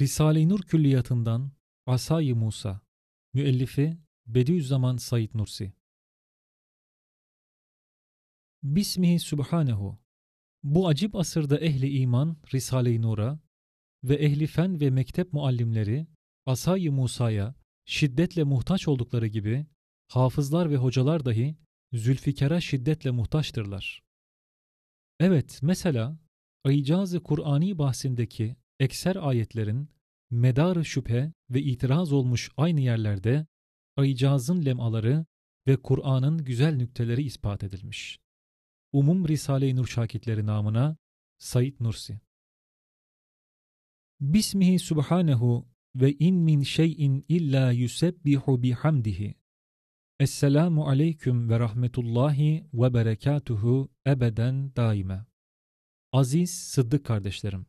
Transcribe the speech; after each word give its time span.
Risale-i 0.00 0.48
Nur 0.48 0.60
Külliyatı'ndan 0.60 1.52
Asay-ı 1.86 2.36
Musa 2.36 2.80
Müellifi 3.34 3.98
Bediüzzaman 4.26 4.96
Said 4.96 5.30
Nursi 5.34 5.72
Bismihi 8.62 9.20
Subhanehu 9.20 9.98
Bu 10.62 10.88
acip 10.88 11.16
asırda 11.16 11.60
ehli 11.60 11.98
iman 12.00 12.36
Risale-i 12.54 13.02
Nur'a 13.02 13.40
ve 14.04 14.14
ehli 14.14 14.46
fen 14.46 14.80
ve 14.80 14.90
mektep 14.90 15.32
muallimleri 15.32 16.06
Asay-ı 16.46 16.92
Musa'ya 16.92 17.54
şiddetle 17.84 18.44
muhtaç 18.44 18.88
oldukları 18.88 19.26
gibi 19.26 19.66
hafızlar 20.08 20.70
ve 20.70 20.76
hocalar 20.76 21.24
dahi 21.24 21.56
Zülfikar'a 21.92 22.60
şiddetle 22.60 23.10
muhtaçtırlar. 23.10 24.02
Evet, 25.20 25.58
mesela 25.62 26.18
İcaz-ı 26.64 27.22
Kur'ani 27.22 27.78
bahsindeki 27.78 28.56
ekser 28.78 29.16
ayetlerin 29.16 29.88
medar 30.30 30.84
şüphe 30.84 31.32
ve 31.50 31.62
itiraz 31.62 32.12
olmuş 32.12 32.50
aynı 32.56 32.80
yerlerde 32.80 33.46
icazın 34.04 34.64
lemaları 34.64 35.26
ve 35.66 35.76
Kur'an'ın 35.76 36.44
güzel 36.44 36.76
nükteleri 36.76 37.22
ispat 37.22 37.64
edilmiş. 37.64 38.20
Umum 38.92 39.28
Risale-i 39.28 39.76
Nur 39.76 39.86
şakitleri 39.86 40.46
namına 40.46 40.96
Said 41.38 41.74
Nursi 41.80 42.20
Bismihi 44.20 44.78
Subhanehu 44.78 45.68
ve 45.94 46.12
in 46.12 46.36
min 46.36 46.62
şeyin 46.62 47.24
illa 47.28 47.72
yusebbihu 47.72 48.62
bihamdihi. 48.62 49.34
Esselamu 50.20 50.88
aleyküm 50.88 51.50
ve 51.50 51.58
rahmetullahi 51.58 52.66
ve 52.74 52.94
berekatuhu 52.94 53.88
ebeden 54.06 54.76
daime. 54.76 55.26
Aziz 56.12 56.50
Sıddık 56.50 57.06
kardeşlerim, 57.06 57.66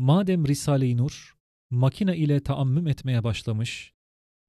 madem 0.00 0.48
Risale-i 0.48 0.96
Nur, 0.96 1.34
makine 1.70 2.16
ile 2.16 2.42
taammüm 2.42 2.86
etmeye 2.86 3.24
başlamış 3.24 3.92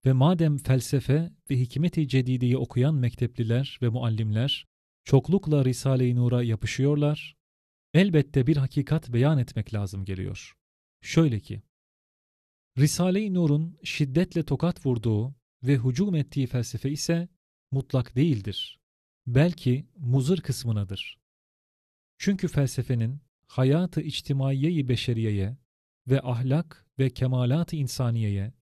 ve 0.05 0.13
madem 0.13 0.57
felsefe 0.57 1.31
ve 1.49 1.59
hikmeti 1.59 2.07
cedideyi 2.07 2.57
okuyan 2.57 2.95
mektepliler 2.95 3.79
ve 3.81 3.89
muallimler 3.89 4.67
çoklukla 5.03 5.65
Risale-i 5.65 6.15
Nur'a 6.15 6.43
yapışıyorlar, 6.43 7.35
elbette 7.93 8.47
bir 8.47 8.57
hakikat 8.57 9.13
beyan 9.13 9.37
etmek 9.37 9.73
lazım 9.73 10.05
geliyor. 10.05 10.55
Şöyle 11.01 11.39
ki, 11.39 11.61
Risale-i 12.77 13.33
Nur'un 13.33 13.77
şiddetle 13.83 14.45
tokat 14.45 14.85
vurduğu 14.85 15.35
ve 15.63 15.77
hücum 15.77 16.15
ettiği 16.15 16.47
felsefe 16.47 16.89
ise 16.91 17.27
mutlak 17.71 18.15
değildir. 18.15 18.79
Belki 19.27 19.87
muzır 19.97 20.41
kısmınadır. 20.41 21.19
Çünkü 22.17 22.47
felsefenin 22.47 23.21
hayatı 23.51 24.01
içtimaiye-i 24.01 24.89
beşeriyeye 24.89 25.57
ve 26.07 26.21
ahlak 26.21 26.85
ve 26.99 27.09
kemalat-ı 27.09 27.75
insaniyeye 27.75 28.53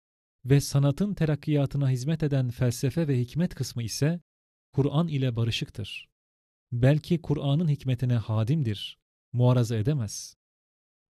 ve 0.45 0.61
sanatın 0.61 1.13
terakkiyatına 1.13 1.89
hizmet 1.89 2.23
eden 2.23 2.49
felsefe 2.49 3.07
ve 3.07 3.19
hikmet 3.19 3.55
kısmı 3.55 3.83
ise 3.83 4.21
Kur'an 4.73 5.07
ile 5.07 5.35
barışıktır. 5.35 6.09
Belki 6.71 7.21
Kur'an'ın 7.21 7.67
hikmetine 7.69 8.15
hadimdir, 8.15 8.99
muaraza 9.33 9.77
edemez. 9.77 10.35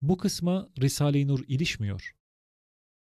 Bu 0.01 0.17
kısma 0.17 0.69
Risale-i 0.81 1.27
Nur 1.27 1.43
ilişmiyor. 1.47 2.15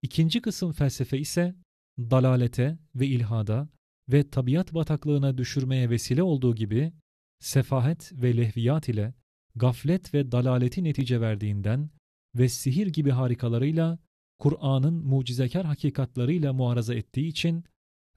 İkinci 0.03 0.41
kısım 0.41 0.73
felsefe 0.73 1.19
ise 1.19 1.55
dalalete 1.99 2.79
ve 2.95 3.07
ilhada 3.07 3.69
ve 4.09 4.31
tabiat 4.31 4.75
bataklığına 4.75 5.39
düşürmeye 5.39 5.91
vesile 5.91 6.23
olduğu 6.23 6.55
gibi 6.55 6.93
sefahet 7.41 8.13
ve 8.13 8.37
lehviyat 8.37 8.89
ile 8.89 9.15
gaflet 9.59 10.15
ve 10.15 10.33
dalaleti 10.33 10.85
netice 10.85 11.21
verdiğinden 11.21 11.91
ve 12.35 12.49
sihir 12.49 12.87
gibi 12.87 13.11
harikalarıyla 13.11 13.99
Kur'an'ın 14.39 14.95
mucizekar 14.95 15.67
hakikatlarıyla 15.67 16.53
muaraza 16.53 16.95
ettiği 16.95 17.29
için 17.29 17.65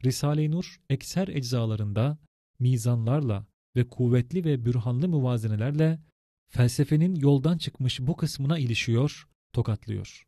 Risale-i 0.05 0.51
Nur 0.51 0.81
ekser 0.89 1.27
eczalarında 1.27 2.17
mizanlarla 2.59 3.45
ve 3.75 3.89
kuvvetli 3.89 4.45
ve 4.45 4.65
bürhanlı 4.65 5.07
muvazenelerle 5.07 5.99
felsefenin 6.47 7.15
yoldan 7.15 7.57
çıkmış 7.57 7.99
bu 7.99 8.17
kısmına 8.17 8.59
ilişiyor, 8.59 9.27
tokatlıyor. 9.53 10.27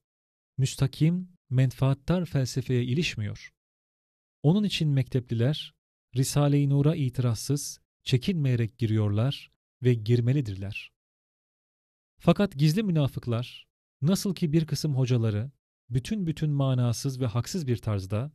Müstakim, 0.58 1.30
menfaattar 1.50 2.26
felsefeye 2.26 2.84
ilişmiyor. 2.84 3.50
Onun 4.44 4.64
için 4.64 4.90
mektepliler 4.90 5.74
Risale-i 6.16 6.70
Nur'a 6.70 6.96
itirazsız, 6.96 7.80
çekinmeyerek 8.04 8.78
giriyorlar 8.78 9.52
ve 9.84 9.94
girmelidirler. 9.94 10.93
Fakat 12.26 12.56
gizli 12.56 12.84
münafıklar, 12.84 13.68
nasıl 14.02 14.36
ki 14.36 14.54
bir 14.54 14.66
kısım 14.66 14.96
hocaları 14.96 15.52
bütün 15.90 16.28
bütün 16.28 16.50
manasız 16.50 17.20
ve 17.20 17.26
haksız 17.26 17.68
bir 17.68 17.78
tarzda 17.78 18.32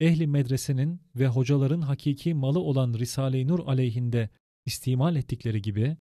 ehli 0.00 0.26
medresenin 0.26 1.02
ve 1.16 1.28
hocaların 1.28 1.80
hakiki 1.80 2.34
malı 2.34 2.60
olan 2.60 2.94
Risale-i 2.94 3.48
Nur 3.48 3.58
aleyhinde 3.58 4.30
istimal 4.66 5.16
ettikleri 5.16 5.62
gibi 5.62 5.96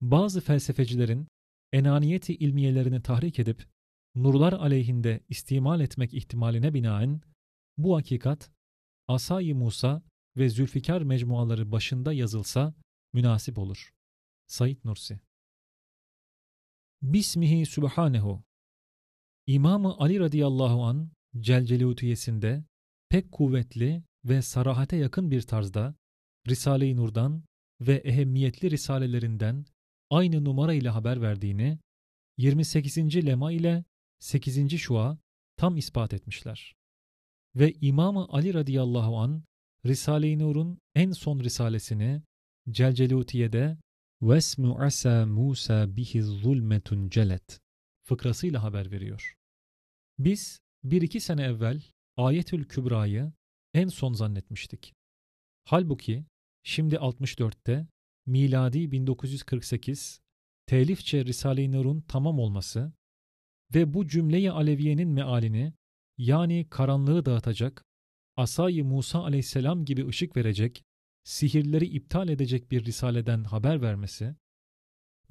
bazı 0.00 0.40
felsefecilerin 0.40 1.28
enaniyeti 1.72 2.34
ilmiyelerini 2.34 3.02
tahrik 3.02 3.38
edip 3.38 3.66
nurlar 4.14 4.52
aleyhinde 4.52 5.20
istimal 5.28 5.80
etmek 5.80 6.14
ihtimaline 6.14 6.74
binaen 6.74 7.20
bu 7.76 7.96
hakikat 7.96 8.50
Asay-ı 9.08 9.54
Musa 9.54 10.02
ve 10.36 10.48
Zülfikar 10.48 11.02
mecmuaları 11.02 11.72
başında 11.72 12.12
yazılsa 12.12 12.74
münasip 13.12 13.58
olur. 13.58 13.94
Said 14.46 14.78
Nursi 14.84 15.20
Bismihi 17.02 17.66
Subhanehu 17.66 18.44
İmamı 19.46 19.96
Ali 19.98 20.20
radıyallahu 20.20 20.84
an 20.84 21.10
Celcelutiyesinde 21.40 22.64
pek 23.08 23.32
kuvvetli 23.32 24.02
ve 24.24 24.42
sarahate 24.42 24.96
yakın 24.96 25.30
bir 25.30 25.42
tarzda 25.42 25.94
Risale-i 26.48 26.96
Nur'dan 26.96 27.44
ve 27.80 27.94
ehemmiyetli 27.94 28.70
risalelerinden 28.70 29.64
aynı 30.10 30.44
numara 30.44 30.74
ile 30.74 30.88
haber 30.88 31.22
verdiğini 31.22 31.78
28. 32.38 32.98
lema 33.26 33.52
ile 33.52 33.84
8. 34.18 34.78
şua 34.78 35.18
tam 35.56 35.76
ispat 35.76 36.14
etmişler. 36.14 36.74
Ve 37.56 37.72
İmam-ı 37.80 38.26
Ali 38.28 38.54
radıyallahu 38.54 39.18
an 39.18 39.44
Risale-i 39.86 40.38
Nur'un 40.38 40.78
en 40.94 41.12
son 41.12 41.40
risalesini 41.40 42.22
Celcelutiye'de 42.70 43.78
Vesmu 44.26 44.78
asa 44.78 45.26
Musa 45.26 45.96
bihi 45.96 46.22
zulmetun 46.22 47.08
celet 47.08 47.60
fıkrasıyla 48.02 48.62
haber 48.62 48.90
veriyor. 48.90 49.34
Biz 50.18 50.60
bir 50.84 51.02
iki 51.02 51.20
sene 51.20 51.42
evvel 51.42 51.82
Ayetül 52.16 52.64
Kübra'yı 52.64 53.32
en 53.74 53.88
son 53.88 54.12
zannetmiştik. 54.12 54.94
Halbuki 55.64 56.24
şimdi 56.62 56.94
64'te 56.94 57.88
miladi 58.26 58.92
1948 58.92 60.20
telifçe 60.66 61.24
Risale-i 61.24 61.72
Nur'un 61.72 62.00
tamam 62.00 62.38
olması 62.38 62.92
ve 63.74 63.94
bu 63.94 64.08
cümleyi 64.08 64.50
Aleviye'nin 64.50 65.08
mealini 65.08 65.72
yani 66.18 66.66
karanlığı 66.70 67.24
dağıtacak, 67.24 67.84
Asay-ı 68.36 68.84
Musa 68.84 69.22
aleyhisselam 69.22 69.84
gibi 69.84 70.06
ışık 70.06 70.36
verecek, 70.36 70.84
sihirleri 71.26 71.86
iptal 71.86 72.28
edecek 72.28 72.70
bir 72.70 72.84
risaleden 72.84 73.44
haber 73.44 73.82
vermesi 73.82 74.36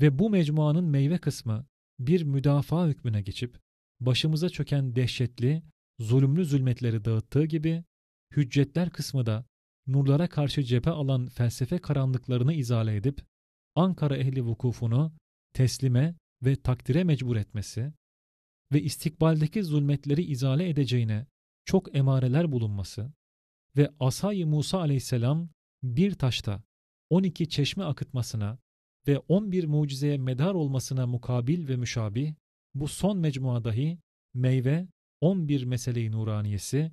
ve 0.02 0.20
bu 0.20 0.30
mecmuanın 0.30 0.86
meyve 0.86 1.18
kısmı 1.18 1.68
bir 2.00 2.24
müdafaa 2.24 2.88
hükmüne 2.88 3.22
geçip 3.22 3.60
başımıza 4.00 4.50
çöken 4.50 4.96
dehşetli, 4.96 5.64
zulümlü 6.00 6.46
zulmetleri 6.46 7.06
dağıttığı 7.06 7.46
gibi 7.46 7.84
hüccetler 8.36 8.90
kısmı 8.90 9.26
da 9.26 9.46
nurlara 9.88 10.30
karşı 10.30 10.64
cephe 10.64 10.92
alan 10.92 11.28
felsefe 11.28 11.78
karanlıklarını 11.78 12.54
izale 12.54 12.96
edip 12.96 13.22
Ankara 13.76 14.18
ehli 14.18 14.42
vukufunu 14.42 15.14
teslime 15.54 16.16
ve 16.44 16.56
takdire 16.56 17.04
mecbur 17.04 17.36
etmesi 17.36 17.94
ve 18.74 18.82
istikbaldeki 18.82 19.64
zulmetleri 19.64 20.24
izale 20.24 20.70
edeceğine 20.70 21.28
çok 21.66 21.96
emareler 21.96 22.52
bulunması 22.52 23.14
ve 23.78 23.92
Asay-ı 24.00 24.48
Musa 24.48 24.80
aleyhisselam 24.80 25.50
bir 25.84 26.14
taşta 26.14 26.64
12 27.10 27.50
çeşme 27.50 27.84
akıtmasına 27.84 28.58
ve 29.08 29.20
11 29.20 29.66
mucizeye 29.66 30.18
medar 30.18 30.54
olmasına 30.54 31.08
mukabil 31.08 31.68
ve 31.68 31.76
müşabih, 31.76 32.34
bu 32.74 32.88
son 32.88 33.18
mecmua 33.18 33.64
dahi 33.64 34.00
meyve 34.34 34.88
11 35.22 35.64
mesele-i 35.64 36.12
nuraniyesi 36.12 36.92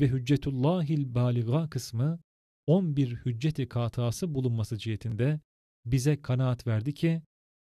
ve 0.00 0.08
hüccetullahil 0.08 1.14
baliga 1.14 1.70
kısmı 1.70 2.20
11 2.66 3.16
hücceti 3.16 3.68
katası 3.68 4.34
bulunması 4.34 4.78
cihetinde 4.78 5.40
bize 5.86 6.22
kanaat 6.22 6.66
verdi 6.66 6.94
ki 6.94 7.22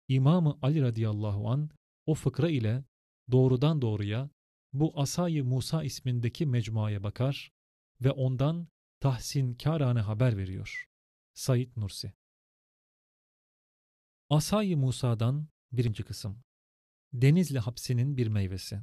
İmam-ı 0.08 0.58
Ali 0.62 0.82
radıyallahu 0.82 1.50
an 1.50 1.70
o 2.06 2.14
fıkra 2.14 2.50
ile 2.50 2.84
doğrudan 3.30 3.82
doğruya 3.82 4.30
bu 4.72 5.00
Asay-ı 5.00 5.44
Musa 5.44 5.82
ismindeki 5.82 6.46
mecmuaya 6.46 7.02
bakar 7.02 7.50
ve 8.00 8.10
ondan 8.10 8.68
tahsin 9.02 9.54
kârane 9.54 10.00
haber 10.00 10.36
veriyor. 10.36 10.88
Said 11.34 11.70
Nursi 11.76 12.12
Asay-ı 14.30 14.76
Musa'dan 14.76 15.48
birinci 15.72 16.02
kısım 16.02 16.42
Denizli 17.12 17.58
hapsinin 17.58 18.16
bir 18.16 18.26
meyvesi 18.26 18.82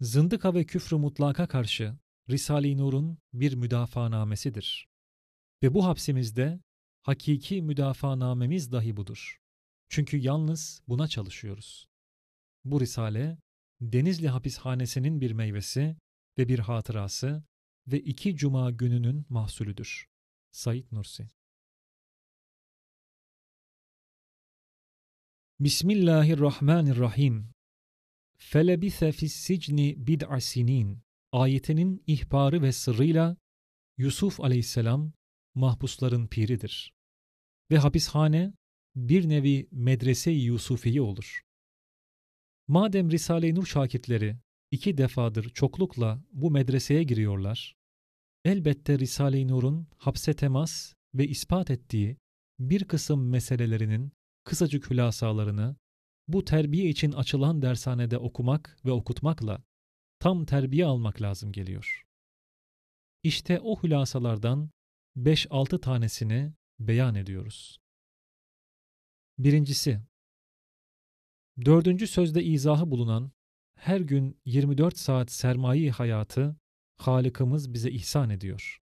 zındıka 0.00 0.54
ve 0.54 0.64
küfrü 0.64 0.96
mutlaka 0.96 1.48
karşı 1.48 1.96
Risale-i 2.30 2.78
Nur'un 2.78 3.18
bir 3.32 3.54
müdafaanamesidir. 3.54 4.88
Ve 5.62 5.74
bu 5.74 5.86
hapsimizde 5.86 6.60
hakiki 7.02 7.62
müdafaanamemiz 7.62 8.72
dahi 8.72 8.96
budur. 8.96 9.38
Çünkü 9.88 10.16
yalnız 10.16 10.82
buna 10.88 11.08
çalışıyoruz. 11.08 11.88
Bu 12.64 12.80
risale, 12.80 13.38
Denizli 13.80 14.28
hapishanesinin 14.28 15.20
bir 15.20 15.30
meyvesi 15.30 15.96
ve 16.38 16.48
bir 16.48 16.58
hatırası 16.58 17.44
ve 17.88 18.00
iki 18.00 18.36
cuma 18.36 18.70
gününün 18.70 19.26
mahsulüdür. 19.28 20.08
Said 20.50 20.84
Nursi 20.92 21.28
Bismillahirrahmanirrahim. 25.60 27.50
Felebise 28.38 29.12
fis-sicni 29.12 30.06
bid'a 30.06 30.40
sinin 30.40 31.02
ayetinin 31.32 32.02
ihbarı 32.06 32.62
ve 32.62 32.72
sırrıyla 32.72 33.36
Yusuf 33.98 34.40
aleyhisselam 34.40 35.12
mahpusların 35.54 36.26
piridir. 36.26 36.92
Ve 37.70 37.78
hapishane 37.78 38.52
bir 38.96 39.28
nevi 39.28 39.68
medrese-i 39.70 40.38
Yusufiye 40.38 41.00
olur. 41.00 41.42
Madem 42.68 43.10
Risale-i 43.10 43.54
Nur 43.54 43.66
şakirtleri 43.66 44.36
iki 44.70 44.98
defadır 44.98 45.48
çoklukla 45.48 46.22
bu 46.32 46.50
medreseye 46.50 47.02
giriyorlar, 47.02 47.75
elbette 48.46 48.98
Risale-i 48.98 49.48
Nur'un 49.48 49.88
hapse 49.96 50.34
temas 50.34 50.94
ve 51.14 51.28
ispat 51.28 51.70
ettiği 51.70 52.16
bir 52.58 52.84
kısım 52.84 53.30
meselelerinin 53.30 54.12
kısacık 54.44 54.90
hülasalarını 54.90 55.76
bu 56.28 56.44
terbiye 56.44 56.88
için 56.88 57.12
açılan 57.12 57.62
dershanede 57.62 58.18
okumak 58.18 58.78
ve 58.84 58.90
okutmakla 58.90 59.62
tam 60.18 60.44
terbiye 60.44 60.84
almak 60.84 61.22
lazım 61.22 61.52
geliyor. 61.52 62.02
İşte 63.22 63.60
o 63.60 63.82
hülasalardan 63.82 64.70
5-6 65.16 65.80
tanesini 65.80 66.52
beyan 66.78 67.14
ediyoruz. 67.14 67.80
Birincisi, 69.38 70.00
dördüncü 71.64 72.06
sözde 72.06 72.44
izahı 72.44 72.90
bulunan 72.90 73.32
her 73.74 74.00
gün 74.00 74.40
24 74.44 74.98
saat 74.98 75.30
sermaye 75.32 75.90
hayatı 75.90 76.56
Halık'ımız 76.96 77.72
bize 77.72 77.90
ihsan 77.90 78.30
ediyor. 78.30 78.78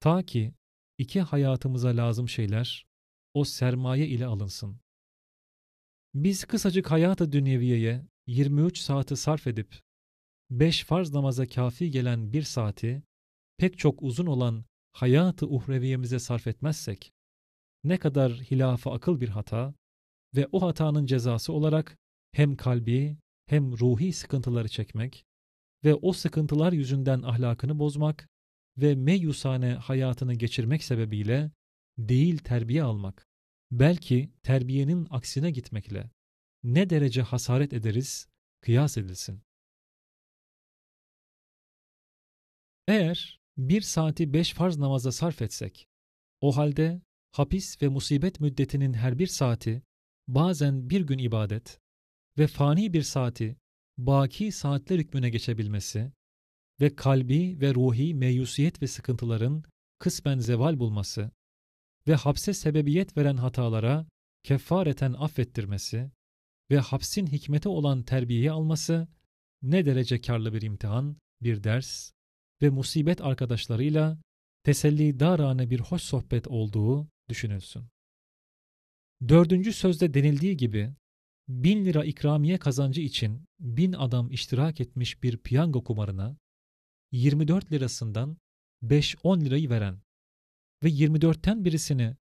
Ta 0.00 0.22
ki 0.22 0.54
iki 0.98 1.20
hayatımıza 1.20 1.88
lazım 1.88 2.28
şeyler 2.28 2.86
o 3.34 3.44
sermaye 3.44 4.06
ile 4.06 4.26
alınsın. 4.26 4.80
Biz 6.14 6.44
kısacık 6.44 6.90
hayatı 6.90 7.32
dünyeviyeye 7.32 8.06
23 8.26 8.78
saati 8.78 9.16
sarf 9.16 9.46
edip 9.46 9.80
beş 10.50 10.84
farz 10.84 11.12
namaza 11.12 11.46
kafi 11.46 11.90
gelen 11.90 12.32
bir 12.32 12.42
saati 12.42 13.02
pek 13.56 13.78
çok 13.78 14.02
uzun 14.02 14.26
olan 14.26 14.64
hayatı 14.92 15.46
uhreviyemize 15.46 16.18
sarf 16.18 16.46
etmezsek 16.46 17.12
ne 17.84 17.98
kadar 17.98 18.32
hilafı 18.32 18.90
akıl 18.90 19.20
bir 19.20 19.28
hata 19.28 19.74
ve 20.36 20.48
o 20.52 20.62
hatanın 20.62 21.06
cezası 21.06 21.52
olarak 21.52 21.98
hem 22.32 22.56
kalbi 22.56 23.18
hem 23.46 23.78
ruhi 23.78 24.12
sıkıntıları 24.12 24.68
çekmek 24.68 25.24
ve 25.84 25.94
o 25.94 26.12
sıkıntılar 26.12 26.72
yüzünden 26.72 27.22
ahlakını 27.22 27.78
bozmak 27.78 28.28
ve 28.76 28.94
meyusane 28.94 29.74
hayatını 29.74 30.34
geçirmek 30.34 30.84
sebebiyle 30.84 31.50
değil 31.98 32.38
terbiye 32.38 32.82
almak, 32.82 33.26
belki 33.70 34.32
terbiyenin 34.42 35.06
aksine 35.10 35.50
gitmekle 35.50 36.10
ne 36.62 36.90
derece 36.90 37.22
hasaret 37.22 37.72
ederiz 37.72 38.28
kıyas 38.60 38.98
edilsin. 38.98 39.42
Eğer 42.88 43.40
bir 43.56 43.80
saati 43.80 44.32
beş 44.32 44.52
farz 44.52 44.78
namaza 44.78 45.12
sarf 45.12 45.42
etsek, 45.42 45.88
o 46.40 46.56
halde 46.56 47.02
hapis 47.32 47.82
ve 47.82 47.88
musibet 47.88 48.40
müddetinin 48.40 48.92
her 48.92 49.18
bir 49.18 49.26
saati 49.26 49.82
bazen 50.28 50.90
bir 50.90 51.00
gün 51.00 51.18
ibadet 51.18 51.80
ve 52.38 52.46
fani 52.46 52.92
bir 52.92 53.02
saati 53.02 53.56
baki 53.98 54.52
saatler 54.52 54.98
hükmüne 54.98 55.30
geçebilmesi 55.30 56.12
ve 56.80 56.96
kalbi 56.96 57.60
ve 57.60 57.74
ruhi 57.74 58.14
meyusiyet 58.14 58.82
ve 58.82 58.86
sıkıntıların 58.86 59.64
kısmen 59.98 60.38
zeval 60.38 60.78
bulması 60.78 61.30
ve 62.08 62.14
hapse 62.14 62.54
sebebiyet 62.54 63.16
veren 63.16 63.36
hatalara 63.36 64.06
kefareten 64.42 65.12
affettirmesi 65.12 66.10
ve 66.70 66.78
hapsin 66.78 67.26
hikmeti 67.26 67.68
olan 67.68 68.02
terbiyeyi 68.02 68.50
alması 68.50 69.08
ne 69.62 69.86
derece 69.86 70.20
karlı 70.20 70.54
bir 70.54 70.62
imtihan, 70.62 71.16
bir 71.42 71.64
ders 71.64 72.12
ve 72.62 72.70
musibet 72.70 73.20
arkadaşlarıyla 73.20 74.18
teselli 74.64 75.20
darane 75.20 75.70
bir 75.70 75.80
hoş 75.80 76.02
sohbet 76.02 76.48
olduğu 76.48 77.08
düşünülsün. 77.28 77.88
Dördüncü 79.28 79.72
sözde 79.72 80.14
denildiği 80.14 80.56
gibi 80.56 80.94
bin 81.48 81.84
lira 81.84 82.04
ikramiye 82.04 82.58
kazancı 82.58 83.00
için 83.00 83.44
bin 83.60 83.92
adam 83.92 84.30
iştirak 84.30 84.80
etmiş 84.80 85.22
bir 85.22 85.36
piyango 85.36 85.84
kumarına 85.84 86.36
24 87.12 87.72
lirasından 87.72 88.36
5-10 88.82 89.44
lirayı 89.44 89.70
veren 89.70 90.02
ve 90.82 90.88
24'ten 90.88 91.64
birisini 91.64 92.16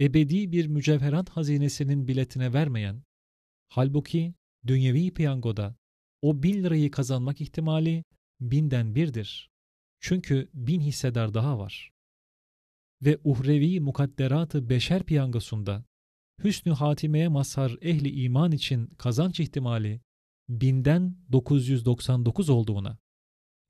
ebedi 0.00 0.52
bir 0.52 0.66
mücevherat 0.66 1.28
hazinesinin 1.28 2.08
biletine 2.08 2.52
vermeyen, 2.52 3.02
halbuki 3.68 4.34
dünyevi 4.66 5.14
piyangoda 5.14 5.76
o 6.22 6.42
bin 6.42 6.62
lirayı 6.62 6.90
kazanmak 6.90 7.40
ihtimali 7.40 8.04
binden 8.40 8.94
birdir. 8.94 9.50
Çünkü 10.00 10.50
bin 10.54 10.80
hissedar 10.80 11.34
daha 11.34 11.58
var. 11.58 11.92
Ve 13.02 13.18
uhrevi 13.24 13.80
mukadderatı 13.80 14.70
beşer 14.70 15.02
piyangosunda 15.02 15.84
hüsnü 16.44 16.72
hatimeye 16.72 17.28
mazhar 17.28 17.76
ehli 17.80 18.22
iman 18.22 18.52
için 18.52 18.86
kazanç 18.86 19.40
ihtimali 19.40 20.00
binden 20.48 21.16
999 21.32 22.50
olduğuna, 22.50 22.98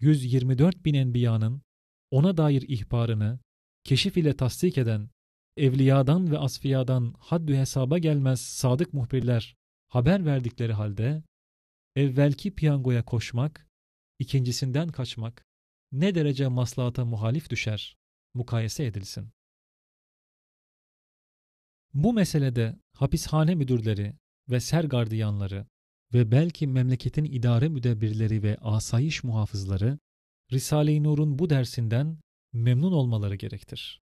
124 0.01 0.85
bin 0.85 0.95
enbiyanın 0.95 1.63
ona 2.11 2.37
dair 2.37 2.63
ihbarını 2.69 3.41
keşif 3.85 4.17
ile 4.17 4.37
tasdik 4.37 4.79
eden, 4.79 5.11
evliyadan 5.57 6.31
ve 6.31 6.39
asfiyadan 6.39 7.15
haddü 7.19 7.55
hesaba 7.55 7.99
gelmez 7.99 8.41
sadık 8.41 8.93
muhbirler 8.93 9.57
haber 9.89 10.27
verdikleri 10.27 10.73
halde, 10.73 11.23
evvelki 11.97 12.55
piyangoya 12.55 13.05
koşmak, 13.05 13.69
ikincisinden 14.19 14.89
kaçmak, 14.89 15.45
ne 15.93 16.15
derece 16.15 16.49
maslahata 16.49 17.05
muhalif 17.05 17.51
düşer, 17.51 17.97
mukayese 18.35 18.87
edilsin. 18.87 19.33
Bu 21.95 22.13
meselede 22.13 22.77
hapishane 22.93 23.55
müdürleri 23.55 24.15
ve 24.49 24.61
ser 24.61 24.85
gardiyanları 24.85 25.67
ve 26.15 26.33
belki 26.33 26.67
memleketin 26.67 27.25
idare 27.25 27.69
müdebbirleri 27.69 28.43
ve 28.43 28.57
asayiş 28.61 29.25
muhafızları 29.25 29.99
Risale-i 30.53 31.03
Nur'un 31.03 31.39
bu 31.39 31.51
dersinden 31.51 32.19
memnun 32.53 32.93
olmaları 32.93 33.35
gerektir. 33.35 34.01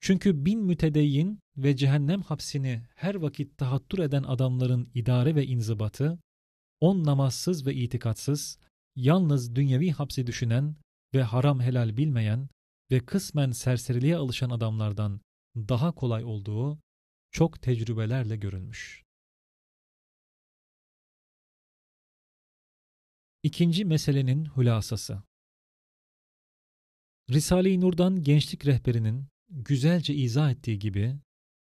Çünkü 0.00 0.44
bin 0.44 0.60
mütedeyyin 0.60 1.40
ve 1.56 1.76
cehennem 1.76 2.22
hapsini 2.22 2.82
her 2.94 3.14
vakit 3.14 3.58
tahattür 3.58 3.98
eden 3.98 4.22
adamların 4.22 4.90
idare 4.94 5.34
ve 5.34 5.46
inzibatı, 5.46 6.18
on 6.80 7.04
namazsız 7.04 7.66
ve 7.66 7.74
itikatsız, 7.74 8.58
yalnız 8.96 9.54
dünyevi 9.54 9.90
hapsi 9.90 10.26
düşünen 10.26 10.76
ve 11.14 11.22
haram 11.22 11.60
helal 11.60 11.96
bilmeyen 11.96 12.48
ve 12.90 13.00
kısmen 13.00 13.50
serseriliğe 13.50 14.16
alışan 14.16 14.50
adamlardan 14.50 15.20
daha 15.56 15.92
kolay 15.92 16.24
olduğu 16.24 16.81
çok 17.32 17.62
tecrübelerle 17.62 18.36
görülmüş. 18.36 19.04
İkinci 23.42 23.84
meselenin 23.84 24.44
hülasası 24.44 25.22
Risale-i 27.30 27.80
Nur'dan 27.80 28.22
gençlik 28.22 28.66
rehberinin 28.66 29.26
güzelce 29.48 30.14
izah 30.14 30.50
ettiği 30.50 30.78
gibi, 30.78 31.18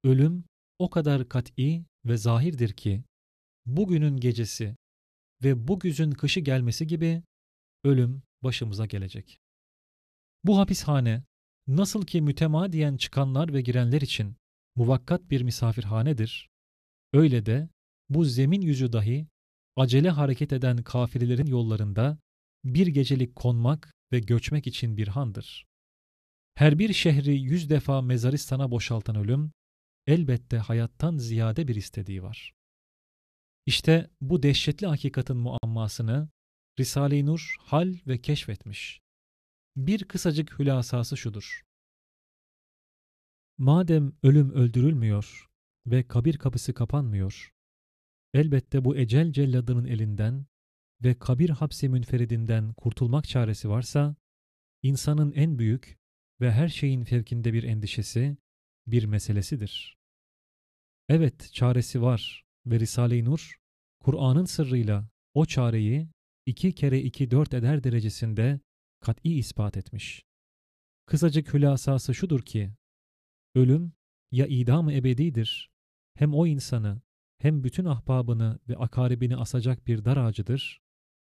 ölüm 0.05 0.45
o 0.79 0.91
kadar 0.91 1.29
kat'i 1.29 1.87
ve 2.05 2.17
zahirdir 2.17 2.73
ki, 2.73 3.05
bugünün 3.67 4.17
gecesi 4.17 4.77
ve 5.43 5.69
bu 5.69 5.81
güzün 5.81 6.11
kışı 6.11 6.41
gelmesi 6.41 6.87
gibi 6.87 7.23
ölüm 7.85 8.23
başımıza 8.43 8.87
gelecek. 8.87 9.41
Bu 10.45 10.59
hapishane 10.59 11.25
nasıl 11.67 12.07
ki 12.07 12.23
mütemadiyen 12.23 12.97
çıkanlar 12.97 13.53
ve 13.53 13.61
girenler 13.61 14.01
için 14.01 14.37
muvakkat 14.77 15.31
bir 15.31 15.43
misafirhanedir, 15.43 16.49
öyle 17.13 17.47
de 17.47 17.69
bu 18.09 18.25
zemin 18.25 18.61
yüzü 18.61 18.93
dahi 18.93 19.27
acele 19.77 20.11
hareket 20.11 20.53
eden 20.53 20.83
kafirlerin 20.83 21.47
yollarında 21.47 22.19
bir 22.65 22.87
gecelik 22.87 23.37
konmak 23.37 23.95
ve 24.13 24.21
göçmek 24.21 24.67
için 24.67 24.97
bir 24.97 25.09
handır. 25.09 25.67
Her 26.55 26.79
bir 26.79 26.93
şehri 26.93 27.41
yüz 27.41 27.71
defa 27.71 28.03
mezaristana 28.03 28.71
boşaltan 28.71 29.17
ölüm, 29.17 29.53
elbette 30.07 30.59
hayattan 30.59 31.17
ziyade 31.17 31.69
bir 31.69 31.75
istediği 31.75 32.23
var. 32.23 32.53
İşte 33.67 34.11
bu 34.21 34.43
dehşetli 34.43 34.87
hakikatin 34.87 35.37
muammasını 35.37 36.29
Risale-i 36.79 37.27
Nur 37.27 37.57
hal 37.61 37.95
ve 38.07 38.21
keşfetmiş. 38.21 39.01
Bir 39.77 40.05
kısacık 40.05 40.59
hülasası 40.59 41.17
şudur. 41.17 41.63
Madem 43.59 44.13
ölüm 44.23 44.51
öldürülmüyor 44.51 45.49
ve 45.87 46.09
kabir 46.09 46.39
kapısı 46.39 46.75
kapanmıyor, 46.75 47.51
elbette 48.33 48.85
bu 48.85 48.97
ecel 48.97 49.33
celladının 49.33 49.85
elinden 49.85 50.47
ve 51.03 51.19
kabir 51.19 51.51
hapsi 51.51 51.89
münferidinden 51.89 52.73
kurtulmak 52.73 53.29
çaresi 53.29 53.69
varsa, 53.69 54.17
insanın 54.83 55.33
en 55.33 55.59
büyük 55.59 55.99
ve 56.41 56.53
her 56.53 56.69
şeyin 56.69 57.05
fevkinde 57.05 57.53
bir 57.53 57.63
endişesi, 57.63 58.37
bir 58.87 59.05
meselesidir. 59.05 59.99
Evet, 61.09 61.53
çaresi 61.53 62.03
var 62.03 62.45
ve 62.67 62.81
Risale-i 62.81 63.25
Nur, 63.25 63.57
Kur'an'ın 64.01 64.45
sırrıyla 64.45 65.09
o 65.35 65.47
çareyi 65.47 66.09
iki 66.47 66.75
kere 66.75 67.01
iki 67.01 67.31
dört 67.31 67.55
eder 67.55 67.85
derecesinde 67.85 68.61
kat'i 69.01 69.35
ispat 69.35 69.77
etmiş. 69.77 70.25
Kısacık 71.07 71.55
hülasası 71.55 72.15
şudur 72.15 72.43
ki, 72.43 72.73
ölüm 73.55 73.93
ya 74.31 74.47
idam 74.47 74.91
ebedidir, 74.91 75.71
hem 76.15 76.35
o 76.35 76.47
insanı 76.47 77.01
hem 77.39 77.65
bütün 77.65 77.85
ahbabını 77.85 78.59
ve 78.69 78.77
akaribini 78.77 79.37
asacak 79.37 79.87
bir 79.87 80.05
dar 80.05 80.17
ağacıdır 80.17 80.81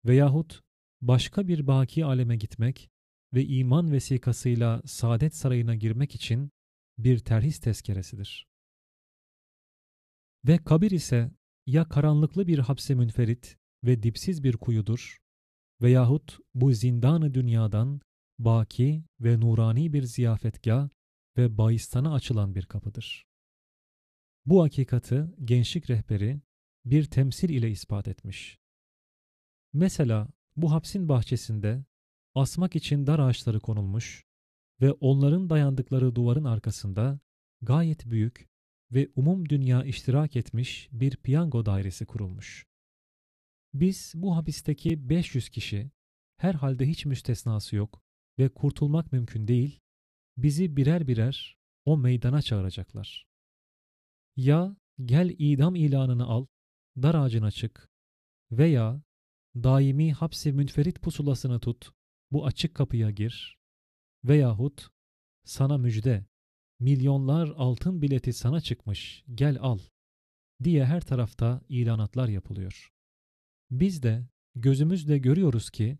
veyahut 0.06 0.62
başka 1.02 1.48
bir 1.48 1.68
baki 1.68 2.06
aleme 2.06 2.36
gitmek 2.36 2.90
ve 3.34 3.46
iman 3.46 3.92
vesikasıyla 3.92 4.82
saadet 4.86 5.36
sarayına 5.36 5.76
girmek 5.76 6.16
için 6.16 6.52
bir 6.98 7.20
terhis 7.20 7.60
tezkeresidir. 7.60 8.48
Ve 10.48 10.58
kabir 10.58 10.92
ise 10.92 11.32
ya 11.66 11.90
karanlıklı 11.90 12.48
bir 12.48 12.60
hapse 12.60 12.96
münferit 12.96 13.58
ve 13.84 14.04
dipsiz 14.04 14.44
bir 14.44 14.58
kuyudur 14.58 15.18
veyahut 15.82 16.40
bu 16.54 16.74
zindanı 16.74 17.34
dünyadan 17.34 18.02
baki 18.40 19.04
ve 19.20 19.40
nurani 19.40 19.94
bir 19.94 20.04
ziyafetgah 20.04 20.90
ve 21.38 21.58
bayistana 21.58 22.14
açılan 22.14 22.56
bir 22.56 22.66
kapıdır. 22.66 23.26
Bu 24.46 24.64
hakikati 24.64 25.26
gençlik 25.46 25.90
rehberi 25.90 26.42
bir 26.86 27.06
temsil 27.06 27.50
ile 27.50 27.72
ispat 27.72 28.08
etmiş. 28.08 28.60
Mesela 29.74 30.28
bu 30.56 30.72
hapsin 30.72 31.10
bahçesinde 31.10 31.86
asmak 32.36 32.76
için 32.76 33.08
dar 33.08 33.20
ağaçları 33.20 33.60
konulmuş 33.60 34.26
ve 34.82 34.92
onların 34.92 35.50
dayandıkları 35.50 36.16
duvarın 36.16 36.44
arkasında 36.44 37.20
gayet 37.62 38.06
büyük 38.06 38.50
ve 38.92 39.10
umum 39.16 39.50
dünya 39.50 39.84
iştirak 39.84 40.36
etmiş 40.36 40.90
bir 40.92 41.16
piyango 41.16 41.66
dairesi 41.66 42.06
kurulmuş. 42.06 42.66
Biz 43.74 44.14
bu 44.16 44.36
hapisteki 44.36 45.10
500 45.10 45.50
kişi, 45.50 45.92
herhalde 46.38 46.88
hiç 46.88 47.06
müstesnası 47.06 47.76
yok 47.76 48.04
ve 48.40 48.50
kurtulmak 48.50 49.12
mümkün 49.12 49.48
değil, 49.48 49.80
bizi 50.44 50.78
birer 50.78 51.08
birer 51.08 51.58
o 51.86 51.98
meydana 51.98 52.42
çağıracaklar. 52.42 53.28
Ya 54.36 54.76
gel 55.06 55.36
idam 55.38 55.76
ilanını 55.76 56.26
al, 56.26 56.46
dar 56.98 57.16
ağacına 57.16 57.52
çık 57.52 57.90
veya 58.52 59.02
daimi 59.56 60.14
hapsi 60.14 60.54
münferit 60.54 61.02
pusulasını 61.02 61.60
tut, 61.60 61.92
bu 62.32 62.46
açık 62.46 62.76
kapıya 62.76 63.10
gir 63.12 63.58
veyahut 64.24 64.88
sana 65.44 65.78
müjde, 65.78 66.26
milyonlar 66.80 67.48
altın 67.48 68.02
bileti 68.02 68.34
sana 68.34 68.62
çıkmış, 68.62 69.24
gel 69.36 69.58
al 69.62 69.80
diye 70.64 70.86
her 70.86 71.02
tarafta 71.02 71.62
ilanatlar 71.70 72.28
yapılıyor. 72.28 72.90
Biz 73.72 74.04
de 74.04 74.28
gözümüzle 74.56 75.18
görüyoruz 75.18 75.70
ki 75.70 75.98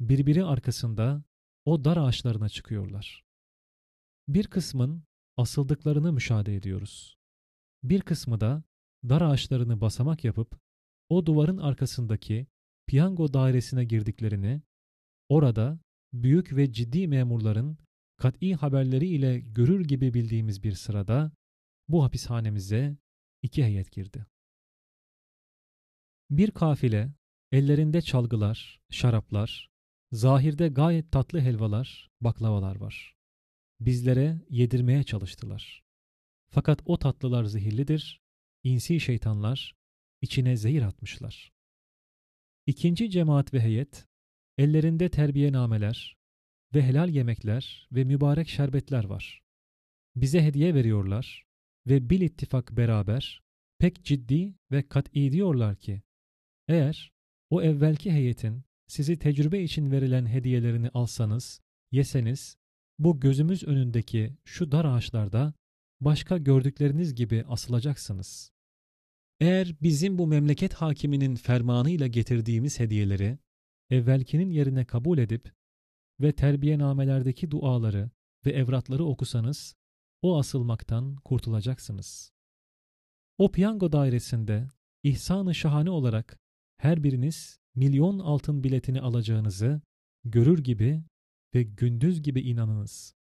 birbiri 0.00 0.44
arkasında 0.44 1.24
o 1.64 1.84
dar 1.84 1.96
ağaçlarına 1.96 2.48
çıkıyorlar. 2.48 3.29
Bir 4.30 4.46
kısmın 4.46 5.04
asıldıklarını 5.36 6.12
müşahede 6.12 6.56
ediyoruz. 6.56 7.18
Bir 7.82 8.00
kısmı 8.00 8.40
da 8.40 8.62
dar 9.08 9.20
ağaçlarını 9.20 9.80
basamak 9.80 10.24
yapıp 10.24 10.60
o 11.08 11.26
duvarın 11.26 11.58
arkasındaki 11.58 12.46
piyango 12.86 13.32
dairesine 13.32 13.84
girdiklerini, 13.84 14.62
orada 15.28 15.80
büyük 16.12 16.56
ve 16.56 16.72
ciddi 16.72 17.08
memurların 17.08 17.78
kat'i 18.16 18.54
haberleri 18.54 19.06
ile 19.06 19.40
görür 19.40 19.84
gibi 19.84 20.14
bildiğimiz 20.14 20.62
bir 20.62 20.72
sırada 20.72 21.32
bu 21.88 22.04
hapishanemize 22.04 22.96
iki 23.42 23.64
heyet 23.64 23.92
girdi. 23.92 24.26
Bir 26.30 26.50
kafile, 26.50 27.12
ellerinde 27.52 28.02
çalgılar, 28.02 28.80
şaraplar, 28.90 29.70
zahirde 30.12 30.68
gayet 30.68 31.12
tatlı 31.12 31.40
helvalar, 31.40 32.10
baklavalar 32.20 32.76
var. 32.76 33.19
Bizlere 33.80 34.38
yedirmeye 34.50 35.02
çalıştılar. 35.02 35.82
Fakat 36.48 36.80
o 36.84 36.98
tatlılar 36.98 37.44
zehirlidir, 37.44 38.20
insi 38.62 39.00
şeytanlar 39.00 39.74
içine 40.20 40.56
zehir 40.56 40.82
atmışlar. 40.82 41.52
İkinci 42.66 43.10
cemaat 43.10 43.54
ve 43.54 43.60
heyet, 43.60 44.06
ellerinde 44.58 45.08
terbiyenameler 45.08 46.16
ve 46.74 46.82
helal 46.82 47.08
yemekler 47.08 47.88
ve 47.92 48.04
mübarek 48.04 48.48
şerbetler 48.48 49.04
var. 49.04 49.42
Bize 50.16 50.42
hediye 50.42 50.74
veriyorlar 50.74 51.46
ve 51.86 52.10
bil 52.10 52.20
ittifak 52.20 52.76
beraber 52.76 53.42
pek 53.78 54.04
ciddi 54.04 54.54
ve 54.70 54.88
kat'i 54.88 55.32
diyorlar 55.32 55.76
ki, 55.76 56.02
eğer 56.68 57.12
o 57.50 57.62
evvelki 57.62 58.12
heyetin 58.12 58.64
sizi 58.86 59.18
tecrübe 59.18 59.62
için 59.62 59.90
verilen 59.90 60.26
hediyelerini 60.26 60.88
alsanız, 60.88 61.60
yeseniz, 61.90 62.59
bu 63.00 63.20
gözümüz 63.20 63.64
önündeki 63.64 64.36
şu 64.44 64.72
dar 64.72 64.84
ağaçlarda 64.84 65.54
başka 66.00 66.38
gördükleriniz 66.38 67.14
gibi 67.14 67.44
asılacaksınız. 67.48 68.52
Eğer 69.40 69.76
bizim 69.82 70.18
bu 70.18 70.26
memleket 70.26 70.74
hakiminin 70.74 71.34
fermanıyla 71.34 72.06
getirdiğimiz 72.06 72.80
hediyeleri 72.80 73.38
evvelkinin 73.90 74.50
yerine 74.50 74.84
kabul 74.84 75.18
edip 75.18 75.52
ve 76.20 76.32
terbiyenamelerdeki 76.32 77.50
duaları 77.50 78.10
ve 78.46 78.50
evratları 78.50 79.04
okusanız 79.04 79.74
o 80.22 80.38
asılmaktan 80.38 81.16
kurtulacaksınız. 81.16 82.32
O 83.38 83.52
piyango 83.52 83.92
dairesinde 83.92 84.68
ihsan-ı 85.02 85.54
şahane 85.54 85.90
olarak 85.90 86.38
her 86.76 87.04
biriniz 87.04 87.60
milyon 87.74 88.18
altın 88.18 88.64
biletini 88.64 89.00
alacağınızı 89.00 89.80
görür 90.24 90.58
gibi 90.58 91.04
ve 91.54 91.62
gündüz 91.62 92.22
gibi 92.22 92.40
inanınız. 92.40 93.14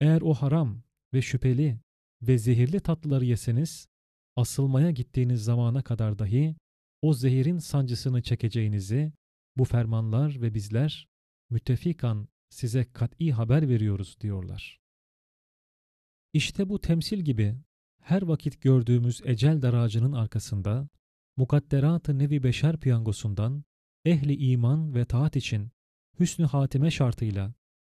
Eğer 0.00 0.20
o 0.20 0.34
haram 0.34 0.82
ve 1.14 1.22
şüpheli 1.22 1.80
ve 2.22 2.38
zehirli 2.38 2.80
tatlıları 2.80 3.24
yeseniz, 3.24 3.88
asılmaya 4.36 4.90
gittiğiniz 4.90 5.44
zamana 5.44 5.82
kadar 5.82 6.18
dahi 6.18 6.56
o 7.02 7.14
zehirin 7.14 7.58
sancısını 7.58 8.22
çekeceğinizi 8.22 9.12
bu 9.56 9.64
fermanlar 9.64 10.40
ve 10.42 10.54
bizler 10.54 11.08
müttefikan 11.50 12.28
size 12.50 12.84
kat'i 12.92 13.32
haber 13.32 13.68
veriyoruz 13.68 14.20
diyorlar. 14.20 14.80
İşte 16.32 16.68
bu 16.68 16.80
temsil 16.80 17.18
gibi 17.18 17.56
her 18.02 18.22
vakit 18.22 18.62
gördüğümüz 18.62 19.20
ecel 19.24 19.62
daracının 19.62 20.12
arkasında 20.12 20.88
mukadderat-ı 21.36 22.18
nevi 22.18 22.42
beşer 22.42 22.80
piyangosundan 22.80 23.64
ehli 24.04 24.36
iman 24.36 24.94
ve 24.94 25.04
taat 25.04 25.36
için 25.36 25.70
hüsnü 26.20 26.46
hatime 26.46 26.90
şartıyla 26.90 27.54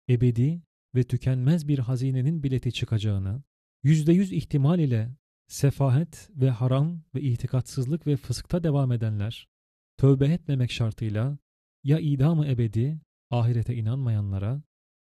ebedi 0.08 0.62
ve 0.94 1.04
tükenmez 1.04 1.68
bir 1.68 1.78
hazinenin 1.78 2.42
bileti 2.42 2.72
çıkacağını, 2.72 3.42
yüzde 3.82 4.12
yüz 4.12 4.32
ihtimal 4.32 4.78
ile 4.78 5.16
sefahet 5.48 6.30
ve 6.34 6.50
haram 6.50 7.02
ve 7.14 7.20
itikatsızlık 7.20 8.06
ve 8.06 8.16
fıskta 8.16 8.62
devam 8.62 8.92
edenler, 8.92 9.48
tövbe 9.96 10.26
etmemek 10.26 10.72
şartıyla 10.72 11.38
ya 11.84 11.98
idamı 11.98 12.46
ebedi, 12.46 13.00
ahirete 13.30 13.74
inanmayanlara 13.74 14.62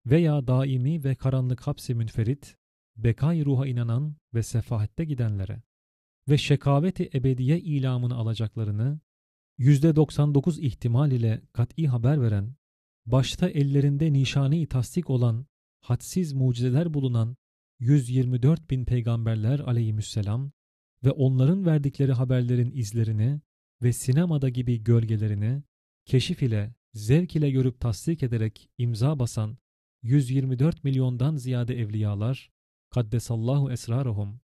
veya 0.05 0.48
daimi 0.48 1.03
ve 1.03 1.15
karanlık 1.15 1.62
hapsi 1.62 1.95
münferit, 1.95 2.57
bekay 2.95 3.45
ruha 3.45 3.67
inanan 3.67 4.15
ve 4.33 4.43
sefahette 4.43 5.05
gidenlere 5.05 5.62
ve 6.29 6.38
şekaveti 6.38 7.10
ebediye 7.13 7.60
ilamını 7.60 8.15
alacaklarını 8.15 9.00
%99 9.60 10.62
ihtimal 10.62 11.12
ile 11.12 11.41
kat'i 11.53 11.88
haber 11.88 12.22
veren, 12.22 12.55
başta 13.05 13.50
ellerinde 13.50 14.13
nişani 14.13 14.67
tasdik 14.67 15.10
olan, 15.10 15.45
hadsiz 15.81 16.33
mucizeler 16.33 16.93
bulunan 16.93 17.38
124 17.79 18.69
bin 18.69 18.86
peygamberler 18.86 19.60
aleyhisselam 19.60 20.51
ve 21.03 21.12
onların 21.12 21.65
verdikleri 21.65 22.13
haberlerin 22.13 22.72
izlerini 22.72 23.41
ve 23.81 23.93
sinemada 23.93 24.50
gibi 24.50 24.83
gölgelerini 24.83 25.63
keşif 26.05 26.43
ile, 26.43 26.75
zevk 26.93 27.36
ile 27.36 27.51
görüp 27.51 27.79
tasdik 27.79 28.24
ederek 28.24 28.69
imza 28.77 29.19
basan 29.19 29.57
124 30.01 30.83
milyondan 30.83 31.36
ziyade 31.36 31.79
evliyalar, 31.79 32.51
kaddesallahu 32.89 33.72
esrarahum 33.72 34.39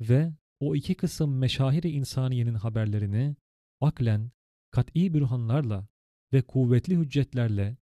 ve 0.00 0.32
o 0.60 0.76
iki 0.76 0.94
kısım 0.94 1.38
meşahiri 1.38 1.90
insaniyenin 1.90 2.54
haberlerini 2.54 3.36
aklen, 3.80 4.30
kat'i 4.70 5.14
bürhanlarla 5.14 5.88
ve 6.32 6.42
kuvvetli 6.42 6.96
hüccetlerle 6.96 7.76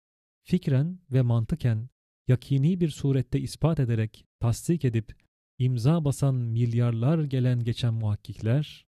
fikren 0.44 1.00
ve 1.12 1.22
mantıken 1.22 1.90
yakini 2.28 2.80
bir 2.80 2.90
surette 2.90 3.40
ispat 3.40 3.80
ederek 3.80 4.26
tasdik 4.40 4.86
edip 4.86 5.16
imza 5.58 6.06
basan 6.06 6.36
milyarlar 6.36 7.24
gelen 7.24 7.64
geçen 7.64 7.94
muhakkikler, 7.94 8.86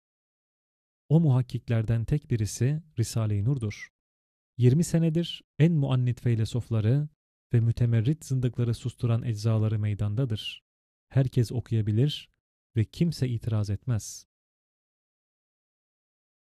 o 1.10 1.20
muhakkiklerden 1.20 2.06
tek 2.06 2.32
birisi 2.32 2.84
Risale-i 3.00 3.46
Nur'dur. 3.46 3.90
20 4.58 4.84
senedir 4.84 5.44
en 5.60 5.72
muannit 5.72 6.22
feylesofları 6.22 7.10
ve 7.54 7.60
mütemerrit 7.60 8.26
zındıkları 8.26 8.74
susturan 8.74 9.24
eczaları 9.24 9.80
meydandadır. 9.80 10.64
Herkes 11.10 11.52
okuyabilir 11.52 12.30
ve 12.76 12.86
kimse 12.86 13.28
itiraz 13.30 13.70
etmez. 13.70 14.28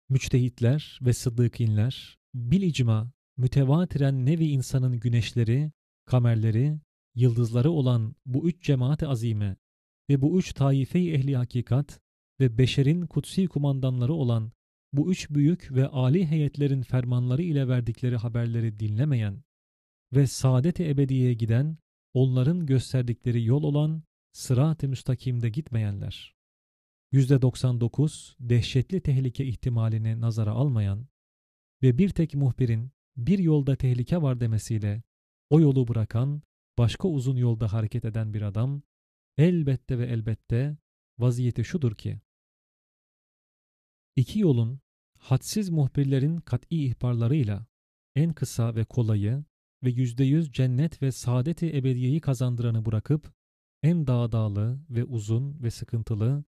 Müçtehitler 0.10 1.00
ve 1.02 1.14
sıddıkinler 1.14 2.19
bil 2.40 2.62
icma 2.62 3.12
mütevatiren 3.38 4.26
nevi 4.26 4.48
insanın 4.48 5.00
güneşleri, 5.00 5.72
kamerleri, 6.06 6.80
yıldızları 7.16 7.72
olan 7.72 8.16
bu 8.26 8.50
üç 8.50 8.64
cemaat-i 8.64 9.08
azime 9.08 9.58
ve 10.10 10.22
bu 10.22 10.40
üç 10.40 10.54
taife-i 10.54 11.14
ehli 11.14 11.36
hakikat 11.36 12.00
ve 12.40 12.58
beşerin 12.58 13.06
kutsi 13.06 13.48
kumandanları 13.48 14.14
olan 14.14 14.52
bu 14.94 15.12
üç 15.12 15.30
büyük 15.30 15.72
ve 15.72 15.88
âli 15.88 16.28
heyetlerin 16.28 16.82
fermanları 16.82 17.42
ile 17.42 17.68
verdikleri 17.68 18.16
haberleri 18.18 18.80
dinlemeyen 18.80 19.44
ve 20.14 20.28
saadet-i 20.28 20.90
ebediyeye 20.90 21.34
giden, 21.34 21.78
onların 22.14 22.66
gösterdikleri 22.66 23.46
yol 23.46 23.64
olan 23.64 24.04
sırat-ı 24.32 24.88
müstakimde 24.88 25.50
gitmeyenler. 25.50 26.36
%99 27.14 28.36
dehşetli 28.40 29.02
tehlike 29.02 29.46
ihtimalini 29.46 30.22
nazara 30.22 30.52
almayan 30.52 31.08
ve 31.82 31.98
bir 31.98 32.10
tek 32.10 32.36
muhbirin 32.36 32.92
bir 33.18 33.40
yolda 33.40 33.76
tehlike 33.76 34.22
var 34.22 34.40
demesiyle 34.40 35.04
o 35.50 35.60
yolu 35.60 35.88
bırakan, 35.88 36.42
başka 36.78 37.08
uzun 37.08 37.36
yolda 37.36 37.74
hareket 37.74 38.06
eden 38.06 38.34
bir 38.34 38.42
adam, 38.42 38.82
elbette 39.38 40.00
ve 40.00 40.06
elbette 40.06 40.78
vaziyeti 41.20 41.66
şudur 41.66 41.96
ki, 41.96 42.22
iki 44.16 44.40
yolun 44.40 44.80
hadsiz 45.18 45.70
muhbirlerin 45.70 46.38
kat'i 46.38 46.86
ihbarlarıyla 46.86 47.66
en 48.16 48.34
kısa 48.34 48.76
ve 48.76 48.86
kolayı 48.86 49.44
ve 49.84 49.90
yüzde 49.90 50.24
yüz 50.24 50.52
cennet 50.52 51.02
ve 51.02 51.12
saadeti 51.12 51.78
ebediyeyi 51.78 52.22
kazandıranı 52.22 52.86
bırakıp 52.86 53.34
en 53.84 54.08
dağdağlı 54.08 54.80
ve 54.90 55.04
uzun 55.04 55.64
ve 55.64 55.72
sıkıntılı 55.72 56.44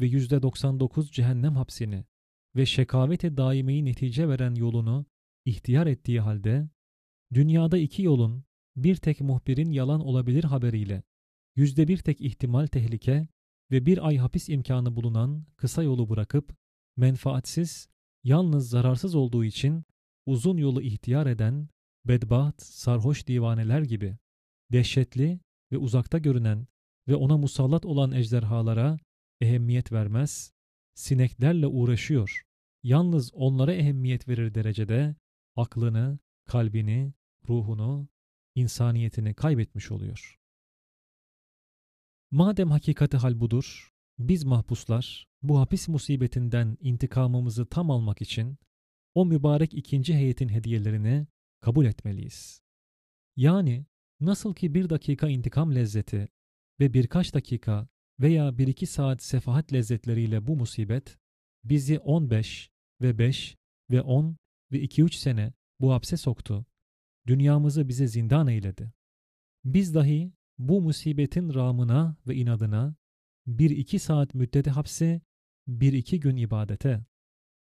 ve 0.00 0.06
yüzde 0.06 0.42
doksan 0.42 0.80
dokuz 0.80 1.10
cehennem 1.10 1.56
hapsini 1.56 2.04
ve 2.56 2.66
şekavete 2.66 3.36
daimeyi 3.36 3.84
netice 3.84 4.28
veren 4.28 4.54
yolunu 4.54 5.06
ihtiyar 5.44 5.86
ettiği 5.86 6.20
halde, 6.20 6.68
dünyada 7.34 7.78
iki 7.78 8.02
yolun 8.02 8.44
bir 8.76 8.96
tek 8.96 9.20
muhbirin 9.20 9.70
yalan 9.70 10.00
olabilir 10.00 10.44
haberiyle 10.44 11.02
yüzde 11.56 11.88
bir 11.88 11.98
tek 11.98 12.20
ihtimal 12.20 12.66
tehlike 12.66 13.28
ve 13.70 13.86
bir 13.86 14.06
ay 14.06 14.16
hapis 14.16 14.48
imkanı 14.48 14.96
bulunan 14.96 15.46
kısa 15.56 15.82
yolu 15.82 16.08
bırakıp 16.08 16.56
menfaatsiz, 16.96 17.88
yalnız 18.24 18.68
zararsız 18.68 19.14
olduğu 19.14 19.44
için 19.44 19.84
uzun 20.26 20.56
yolu 20.56 20.82
ihtiyar 20.82 21.26
eden 21.26 21.68
bedbaht, 22.04 22.62
sarhoş 22.62 23.26
divaneler 23.26 23.82
gibi 23.82 24.16
dehşetli 24.72 25.40
ve 25.72 25.78
uzakta 25.78 26.18
görünen 26.18 26.66
ve 27.08 27.14
ona 27.14 27.36
musallat 27.36 27.86
olan 27.86 28.12
ejderhalara 28.12 28.98
ehemmiyet 29.40 29.92
vermez, 29.92 30.52
sineklerle 30.94 31.66
uğraşıyor. 31.66 32.43
Yalnız 32.84 33.34
onlara 33.34 33.74
ehemmiyet 33.74 34.28
verir 34.28 34.54
derecede 34.54 35.16
aklını, 35.56 36.18
kalbini, 36.46 37.12
ruhunu, 37.48 38.08
insaniyetini 38.54 39.34
kaybetmiş 39.34 39.90
oluyor. 39.90 40.38
Madem 42.30 42.70
hakikati 42.70 43.16
hal 43.16 43.40
budur, 43.40 43.92
biz 44.18 44.44
mahpuslar 44.44 45.28
bu 45.42 45.60
hapis 45.60 45.88
musibetinden 45.88 46.76
intikamımızı 46.80 47.66
tam 47.66 47.90
almak 47.90 48.22
için 48.22 48.58
o 49.14 49.26
mübarek 49.26 49.74
ikinci 49.74 50.14
heyetin 50.14 50.48
hediyelerini 50.48 51.26
kabul 51.60 51.86
etmeliyiz. 51.86 52.62
Yani 53.36 53.86
nasıl 54.20 54.54
ki 54.54 54.74
bir 54.74 54.90
dakika 54.90 55.28
intikam 55.28 55.74
lezzeti 55.74 56.28
ve 56.80 56.92
birkaç 56.94 57.34
dakika 57.34 57.88
veya 58.20 58.58
bir 58.58 58.68
iki 58.68 58.86
saat 58.86 59.22
sefahat 59.22 59.72
lezzetleriyle 59.72 60.46
bu 60.46 60.56
musibet 60.56 61.18
bizi 61.64 61.98
15 61.98 62.73
ve 63.00 63.18
5 63.18 63.56
ve 63.90 64.02
10 64.02 64.36
ve 64.72 64.84
2-3 64.84 65.16
sene 65.16 65.52
bu 65.80 65.92
hapse 65.92 66.16
soktu. 66.16 66.66
Dünyamızı 67.26 67.88
bize 67.88 68.06
zindan 68.06 68.46
eyledi. 68.46 68.92
Biz 69.64 69.94
dahi 69.94 70.32
bu 70.58 70.80
musibetin 70.80 71.54
ramına 71.54 72.16
ve 72.26 72.34
inadına 72.34 72.96
bir 73.46 73.70
iki 73.70 73.98
saat 73.98 74.34
müddeti 74.34 74.70
hapse, 74.70 75.20
bir 75.66 75.92
iki 75.92 76.20
gün 76.20 76.36
ibadete 76.36 77.04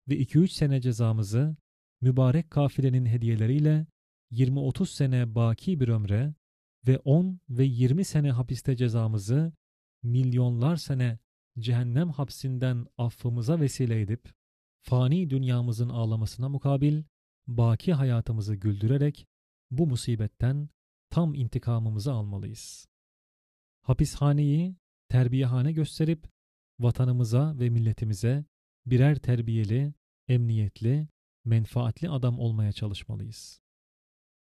ve 0.09 0.17
iki 0.17 0.39
üç 0.39 0.53
sene 0.53 0.81
cezamızı 0.81 1.57
mübarek 2.01 2.51
kafilenin 2.51 3.07
hediyeleriyle 3.07 3.87
20-30 4.33 4.87
sene 4.87 5.35
baki 5.35 5.81
bir 5.81 5.89
ömre 5.89 6.35
ve 6.87 6.99
10 6.99 7.41
ve 7.49 7.65
20 7.65 8.05
sene 8.05 8.31
hapiste 8.31 8.77
cezamızı 8.77 9.53
milyonlar 10.03 10.77
sene 10.77 11.19
cehennem 11.59 12.11
hapsinden 12.11 12.87
affımıza 12.99 13.61
vesile 13.61 14.01
edip 14.01 14.33
fani 14.83 15.31
dünyamızın 15.31 15.89
ağlamasına 15.89 16.49
mukabil 16.49 17.03
baki 17.47 17.93
hayatımızı 17.93 18.55
güldürerek 18.55 19.27
bu 19.71 19.87
musibetten 19.87 20.69
tam 21.11 21.35
intikamımızı 21.35 22.13
almalıyız. 22.13 22.87
Hapishaneyi 23.83 24.77
terbiyehane 25.09 25.73
gösterip 25.73 26.27
vatanımıza 26.79 27.59
ve 27.59 27.71
milletimize 27.71 28.45
birer 28.87 29.19
terbiyeli, 29.19 29.95
emniyetli, 30.29 31.09
menfaatli 31.45 32.11
adam 32.11 32.39
olmaya 32.39 32.73
çalışmalıyız. 32.73 33.61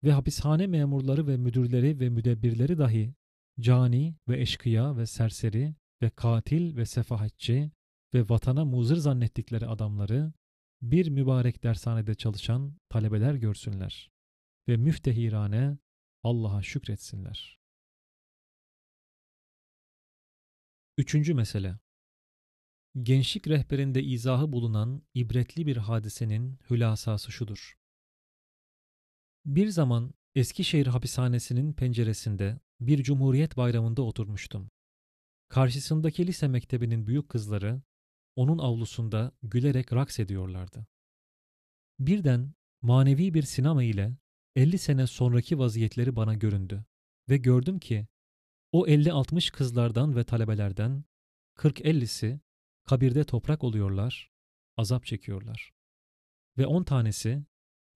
Ve 0.04 0.12
hapishane 0.12 0.66
memurları 0.66 1.26
ve 1.26 1.36
müdürleri 1.36 2.00
ve 2.00 2.08
müdebbirleri 2.08 2.78
dahi 2.78 3.14
cani 3.60 4.16
ve 4.28 4.40
eşkıya 4.40 4.96
ve 4.96 5.06
serseri 5.06 5.74
ve 6.02 6.10
katil 6.10 6.76
ve 6.76 6.86
sefahetçi 6.86 7.70
ve 8.14 8.28
vatana 8.28 8.64
muzır 8.64 8.96
zannettikleri 8.96 9.66
adamları 9.66 10.32
bir 10.82 11.08
mübarek 11.08 11.62
dershanede 11.62 12.14
çalışan 12.14 12.76
talebeler 12.88 13.34
görsünler 13.34 14.10
ve 14.68 14.76
müftehirane 14.76 15.78
Allah'a 16.22 16.62
şükretsinler. 16.62 17.60
Üçüncü 20.98 21.34
mesele 21.34 21.78
Gençlik 23.02 23.48
rehberinde 23.48 24.02
izahı 24.02 24.52
bulunan 24.52 25.02
ibretli 25.14 25.66
bir 25.66 25.76
hadisenin 25.76 26.58
hülasası 26.70 27.32
şudur. 27.32 27.78
Bir 29.44 29.68
zaman 29.68 30.14
Eskişehir 30.34 30.86
hapishanesinin 30.86 31.72
penceresinde 31.72 32.60
bir 32.80 33.02
Cumhuriyet 33.02 33.56
bayramında 33.56 34.02
oturmuştum. 34.02 34.70
Karşısındaki 35.48 36.26
lise 36.26 36.48
mektebinin 36.48 37.06
büyük 37.06 37.28
kızları 37.28 37.82
onun 38.36 38.58
avlusunda 38.58 39.32
gülerek 39.42 39.92
raks 39.92 40.20
ediyorlardı. 40.20 40.86
Birden 41.98 42.54
manevi 42.82 43.34
bir 43.34 43.42
sinema 43.42 43.82
ile 43.82 44.16
50 44.56 44.78
sene 44.78 45.06
sonraki 45.06 45.58
vaziyetleri 45.58 46.16
bana 46.16 46.34
göründü 46.34 46.84
ve 47.28 47.36
gördüm 47.36 47.78
ki 47.78 48.06
o 48.72 48.86
50-60 48.86 49.52
kızlardan 49.52 50.16
ve 50.16 50.24
talebelerden 50.24 51.04
40-50'si 51.56 52.40
kabirde 52.84 53.24
toprak 53.24 53.64
oluyorlar, 53.64 54.30
azap 54.76 55.06
çekiyorlar. 55.06 55.72
Ve 56.58 56.66
10 56.66 56.84
tanesi 56.84 57.44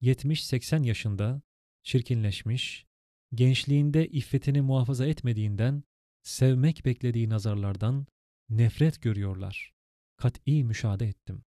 70-80 0.03 0.85
yaşında 0.85 1.43
çirkinleşmiş, 1.83 2.87
gençliğinde 3.35 4.09
iffetini 4.09 4.61
muhafaza 4.61 5.07
etmediğinden 5.07 5.85
sevmek 6.23 6.85
beklediği 6.85 7.29
nazarlardan 7.29 8.07
nefret 8.49 9.03
görüyorlar. 9.03 9.74
Kat'i 10.17 10.65
müşahede 10.65 11.07
ettim. 11.07 11.45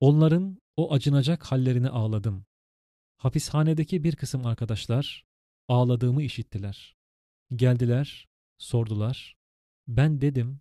Onların 0.00 0.58
o 0.76 0.92
acınacak 0.92 1.44
hallerini 1.44 1.88
ağladım. 1.88 2.46
Hapishanedeki 3.16 4.04
bir 4.04 4.16
kısım 4.16 4.46
arkadaşlar 4.46 5.26
ağladığımı 5.68 6.22
işittiler. 6.22 6.96
Geldiler, 7.54 8.28
sordular. 8.58 9.36
Ben 9.88 10.20
dedim, 10.20 10.60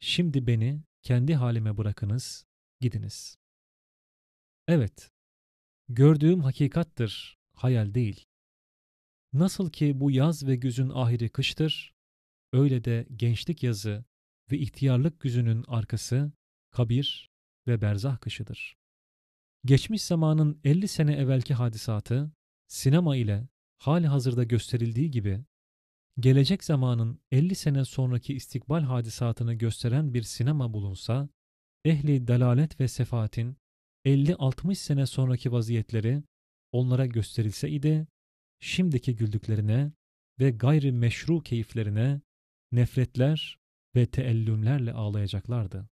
şimdi 0.00 0.46
beni 0.46 0.82
kendi 1.02 1.34
halime 1.34 1.76
bırakınız, 1.76 2.46
gidiniz. 2.80 3.38
Evet, 4.68 5.10
gördüğüm 5.88 6.40
hakikattır, 6.40 7.38
hayal 7.52 7.94
değil. 7.94 8.24
Nasıl 9.32 9.70
ki 9.70 10.00
bu 10.00 10.10
yaz 10.10 10.46
ve 10.46 10.56
güzün 10.56 10.90
ahiri 10.90 11.28
kıştır, 11.28 11.94
öyle 12.52 12.84
de 12.84 13.06
gençlik 13.16 13.62
yazı 13.62 14.04
ve 14.52 14.58
ihtiyarlık 14.58 15.20
güzünün 15.20 15.64
arkası 15.68 16.32
kabir 16.76 17.30
ve 17.66 17.80
berzah 17.80 18.20
kışıdır. 18.20 18.76
Geçmiş 19.64 20.02
zamanın 20.02 20.60
50 20.64 20.88
sene 20.88 21.14
evvelki 21.14 21.54
hadisatı 21.54 22.32
sinema 22.66 23.16
ile 23.16 23.48
hali 23.78 24.06
hazırda 24.06 24.44
gösterildiği 24.44 25.10
gibi 25.10 25.44
gelecek 26.20 26.64
zamanın 26.64 27.20
50 27.30 27.54
sene 27.54 27.84
sonraki 27.84 28.34
istikbal 28.34 28.82
hadisatını 28.82 29.54
gösteren 29.54 30.14
bir 30.14 30.22
sinema 30.22 30.72
bulunsa, 30.72 31.28
ehli 31.84 32.28
dalalet 32.28 32.80
ve 32.80 32.88
sefaatin 32.88 33.56
50-60 34.04 34.74
sene 34.74 35.06
sonraki 35.06 35.52
vaziyetleri 35.52 36.22
onlara 36.72 37.06
gösterilse 37.06 37.70
idi, 37.70 38.06
şimdiki 38.60 39.16
güldüklerine 39.16 39.92
ve 40.40 40.50
gayri 40.50 40.92
meşru 40.92 41.40
keyiflerine 41.40 42.20
nefretler 42.72 43.58
ve 43.94 44.06
teellümlerle 44.06 44.92
ağlayacaklardı. 44.92 45.88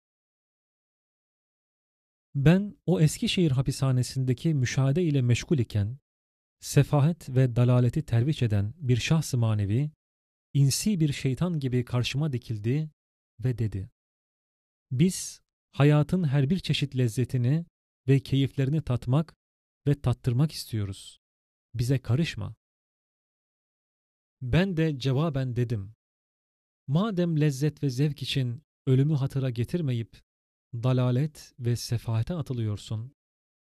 Ben 2.34 2.76
o 2.86 3.00
Eskişehir 3.00 3.50
hapishanesindeki 3.50 4.54
müşahede 4.54 5.02
ile 5.02 5.22
meşgul 5.22 5.58
iken, 5.58 5.98
sefahet 6.60 7.28
ve 7.28 7.56
dalaleti 7.56 8.02
terviç 8.02 8.42
eden 8.42 8.74
bir 8.76 8.96
şahs-ı 8.96 9.38
manevi, 9.38 9.90
insi 10.52 11.00
bir 11.00 11.12
şeytan 11.12 11.60
gibi 11.60 11.84
karşıma 11.84 12.32
dikildi 12.32 12.90
ve 13.40 13.58
dedi. 13.58 13.90
Biz 14.90 15.40
hayatın 15.72 16.24
her 16.24 16.50
bir 16.50 16.58
çeşit 16.58 16.96
lezzetini 16.96 17.66
ve 18.08 18.20
keyiflerini 18.20 18.82
tatmak 18.82 19.36
ve 19.86 20.00
tattırmak 20.00 20.52
istiyoruz. 20.52 21.20
Bize 21.74 21.98
karışma. 21.98 22.54
Ben 24.42 24.76
de 24.76 24.98
cevaben 24.98 25.56
dedim. 25.56 25.94
Madem 26.86 27.40
lezzet 27.40 27.82
ve 27.82 27.90
zevk 27.90 28.22
için 28.22 28.62
ölümü 28.86 29.14
hatıra 29.14 29.50
getirmeyip 29.50 30.22
dalalet 30.82 31.54
ve 31.58 31.76
sefahete 31.76 32.34
atılıyorsun, 32.34 33.14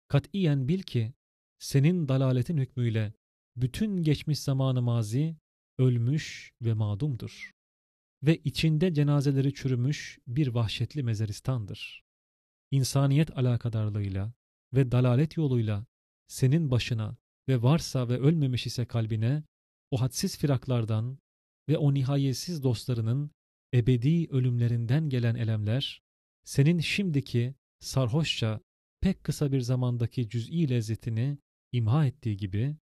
katiyen 0.09 0.69
bil 0.69 0.83
ki 0.83 1.13
senin 1.59 2.09
dalaletin 2.09 2.59
hükmüyle 2.59 3.13
bütün 3.57 4.03
geçmiş 4.03 4.39
zamanı 4.39 4.83
mazi 4.83 5.37
ölmüş 5.79 6.53
ve 6.63 6.75
mağdumdur 6.75 7.53
ve 8.23 8.37
içinde 8.37 8.95
cenazeleri 8.95 9.55
çürümüş 9.55 10.19
bir 10.27 10.49
vahşetli 10.49 11.03
mezaristandır. 11.03 12.05
İnsaniyet 12.71 13.39
alakadarlığıyla 13.39 14.33
ve 14.75 14.93
dalalet 14.93 15.37
yoluyla 15.37 15.87
senin 16.27 16.71
başına 16.71 17.17
ve 17.49 17.63
varsa 17.63 18.09
ve 18.09 18.19
ölmemiş 18.19 18.67
ise 18.67 18.87
kalbine 18.87 19.43
o 19.91 20.01
hadsiz 20.01 20.39
firaklardan 20.39 21.19
ve 21.69 21.79
o 21.79 21.95
nihayetsiz 21.95 22.63
dostlarının 22.63 23.31
ebedi 23.75 24.27
ölümlerinden 24.31 25.09
gelen 25.09 25.35
elemler, 25.35 26.03
senin 26.49 26.81
şimdiki 26.81 27.55
sarhoşça 27.79 28.61
pek 29.01 29.25
kısa 29.25 29.53
bir 29.53 29.61
zamandaki 29.61 30.29
cüz'i 30.29 30.71
lezzetini 30.71 31.39
imha 31.73 32.07
ettiği 32.07 32.37
gibi, 32.37 32.77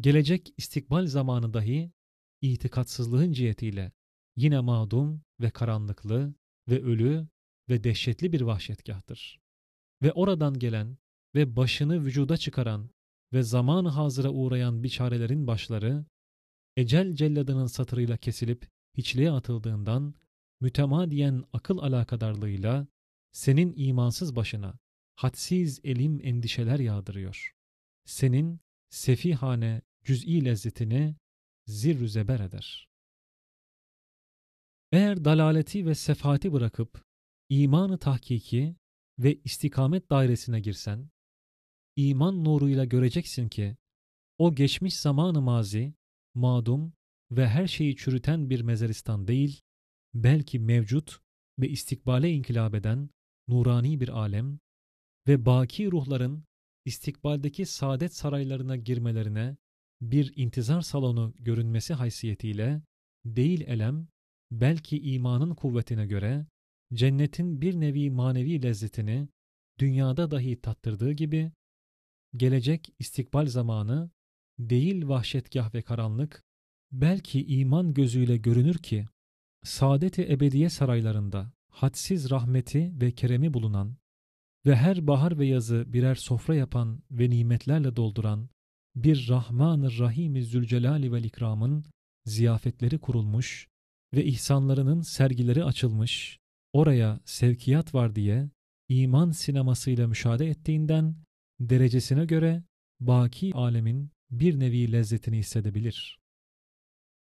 gelecek 0.00 0.54
istikbal 0.56 1.06
zamanı 1.06 1.54
dahi 1.54 1.92
itikatsızlığın 2.40 3.32
cihetiyle 3.32 3.92
yine 4.36 4.60
mağdum 4.60 5.22
ve 5.40 5.50
karanlıklı 5.50 6.34
ve 6.68 6.82
ölü 6.82 7.28
ve 7.68 7.84
dehşetli 7.84 8.32
bir 8.32 8.40
vahşetgahtır. 8.40 9.40
Ve 10.02 10.12
oradan 10.12 10.58
gelen 10.58 10.98
ve 11.34 11.56
başını 11.56 12.04
vücuda 12.04 12.36
çıkaran 12.36 12.90
ve 13.32 13.42
zaman-ı 13.42 13.88
hazıra 13.88 14.30
uğrayan 14.30 14.82
biçarelerin 14.82 15.46
başları, 15.46 16.06
ecel 16.76 17.14
celladının 17.14 17.66
satırıyla 17.66 18.16
kesilip 18.16 18.68
hiçliğe 18.96 19.30
atıldığından, 19.30 20.14
mütemadiyen 20.60 21.44
akıl 21.52 21.78
alakadarlığıyla 21.78 22.86
senin 23.32 23.74
imansız 23.76 24.36
başına 24.36 24.78
hadsiz 25.14 25.80
elim 25.84 26.20
endişeler 26.22 26.78
yağdırıyor. 26.78 27.54
Senin 28.04 28.60
sefihane 28.90 29.82
cüz'i 30.04 30.44
lezzetini 30.44 31.16
zirrü 31.66 32.08
zeber 32.08 32.40
eder. 32.40 32.88
Eğer 34.92 35.24
dalaleti 35.24 35.86
ve 35.86 35.94
sefati 35.94 36.52
bırakıp 36.52 37.04
imanı 37.48 37.98
tahkiki 37.98 38.76
ve 39.18 39.40
istikamet 39.44 40.10
dairesine 40.10 40.60
girsen, 40.60 41.10
iman 41.96 42.44
nuruyla 42.44 42.84
göreceksin 42.84 43.48
ki 43.48 43.76
o 44.38 44.54
geçmiş 44.54 44.96
zamanı 44.96 45.40
mazi, 45.40 45.94
madum 46.34 46.92
ve 47.30 47.48
her 47.48 47.66
şeyi 47.66 47.96
çürüten 47.96 48.50
bir 48.50 48.60
mezeristan 48.60 49.28
değil, 49.28 49.62
belki 50.14 50.58
mevcut 50.58 51.20
ve 51.58 51.68
istikbale 51.68 52.32
inkılap 52.32 52.74
eden 52.74 53.10
nurani 53.48 54.00
bir 54.00 54.08
alem 54.08 54.58
ve 55.28 55.46
baki 55.46 55.90
ruhların 55.90 56.44
istikbaldeki 56.84 57.66
saadet 57.66 58.14
saraylarına 58.14 58.76
girmelerine 58.76 59.56
bir 60.00 60.32
intizar 60.36 60.80
salonu 60.80 61.34
görünmesi 61.38 61.94
haysiyetiyle 61.94 62.82
değil 63.24 63.60
elem, 63.60 64.08
belki 64.50 65.00
imanın 65.00 65.54
kuvvetine 65.54 66.06
göre 66.06 66.46
cennetin 66.94 67.60
bir 67.60 67.80
nevi 67.80 68.10
manevi 68.10 68.62
lezzetini 68.62 69.28
dünyada 69.78 70.30
dahi 70.30 70.60
tattırdığı 70.60 71.12
gibi 71.12 71.52
gelecek 72.36 72.94
istikbal 72.98 73.46
zamanı 73.46 74.10
değil 74.58 75.08
vahşetgah 75.08 75.74
ve 75.74 75.82
karanlık, 75.82 76.44
belki 76.92 77.46
iman 77.46 77.94
gözüyle 77.94 78.36
görünür 78.36 78.78
ki, 78.78 79.06
saadet-i 79.68 80.22
ebediye 80.32 80.68
saraylarında 80.68 81.52
hadsiz 81.70 82.30
rahmeti 82.30 82.92
ve 83.00 83.12
keremi 83.12 83.54
bulunan 83.54 83.96
ve 84.66 84.76
her 84.76 85.06
bahar 85.06 85.38
ve 85.38 85.46
yazı 85.46 85.92
birer 85.92 86.14
sofra 86.14 86.54
yapan 86.54 87.02
ve 87.10 87.30
nimetlerle 87.30 87.96
dolduran 87.96 88.48
bir 88.96 89.28
Rahman-ı 89.28 89.98
Rahim-i 89.98 90.44
Zülcelali 90.44 91.12
ve 91.12 91.20
ikramın 91.22 91.84
ziyafetleri 92.24 92.98
kurulmuş 92.98 93.68
ve 94.14 94.24
ihsanlarının 94.24 95.00
sergileri 95.00 95.64
açılmış, 95.64 96.38
oraya 96.72 97.20
sevkiyat 97.24 97.94
var 97.94 98.14
diye 98.14 98.50
iman 98.88 99.30
sinemasıyla 99.30 100.08
müşahede 100.08 100.46
ettiğinden 100.46 101.16
derecesine 101.60 102.24
göre 102.24 102.62
baki 103.00 103.52
alemin 103.54 104.10
bir 104.30 104.60
nevi 104.60 104.92
lezzetini 104.92 105.38
hissedebilir. 105.38 106.18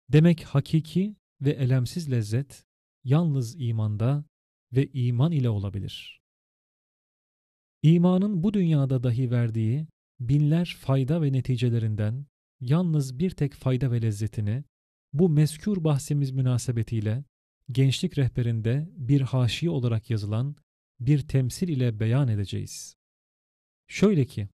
Demek 0.10 0.44
hakiki 0.44 1.16
ve 1.42 1.52
elemsiz 1.52 2.12
lezzet 2.12 2.66
yalnız 3.04 3.56
imanda 3.60 4.26
ve 4.74 4.90
iman 4.94 5.32
ile 5.32 5.50
olabilir. 5.50 6.22
İmanın 7.82 8.44
bu 8.44 8.54
dünyada 8.54 9.04
dahi 9.04 9.32
verdiği 9.32 9.88
binler 10.20 10.78
fayda 10.80 11.22
ve 11.22 11.34
neticelerinden 11.34 12.26
yalnız 12.60 13.20
bir 13.20 13.32
tek 13.32 13.54
fayda 13.54 13.92
ve 13.92 14.02
lezzetini 14.02 14.64
bu 15.14 15.30
meskür 15.30 15.84
bahsimiz 15.84 16.32
münasebetiyle 16.32 17.24
gençlik 17.72 18.18
rehberinde 18.18 18.90
bir 18.92 19.22
haşiye 19.22 19.70
olarak 19.70 20.10
yazılan 20.10 20.56
bir 21.00 21.28
temsil 21.28 21.68
ile 21.68 22.00
beyan 22.00 22.28
edeceğiz. 22.28 22.96
Şöyle 23.88 24.26
ki, 24.26 24.50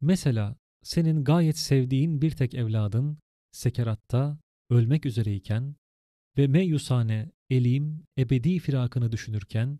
mesela 0.00 0.56
senin 0.82 1.24
gayet 1.24 1.58
sevdiğin 1.58 2.22
bir 2.22 2.30
tek 2.30 2.54
evladın 2.54 3.18
sekeratta 3.52 4.38
ölmek 4.70 5.06
üzereyken 5.06 5.76
ve 6.38 6.46
meyusane, 6.46 7.30
elim, 7.50 8.04
ebedi 8.18 8.58
firakını 8.58 9.12
düşünürken 9.12 9.78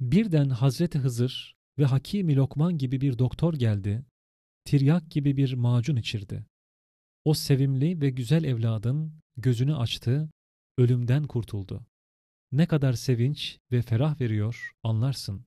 birden 0.00 0.48
Hazreti 0.48 0.98
Hızır 0.98 1.56
ve 1.78 1.84
Hakimi 1.84 2.36
Lokman 2.36 2.78
gibi 2.78 3.00
bir 3.00 3.18
doktor 3.18 3.54
geldi, 3.54 4.04
tiryak 4.64 5.10
gibi 5.10 5.36
bir 5.36 5.52
macun 5.54 5.96
içirdi. 5.96 6.46
O 7.24 7.34
sevimli 7.34 8.00
ve 8.00 8.10
güzel 8.10 8.44
evladın 8.44 9.20
gözünü 9.36 9.76
açtı, 9.76 10.30
ölümden 10.78 11.26
kurtuldu. 11.26 11.86
Ne 12.52 12.66
kadar 12.66 12.92
sevinç 12.92 13.58
ve 13.72 13.82
ferah 13.82 14.20
veriyor 14.20 14.72
anlarsın. 14.82 15.46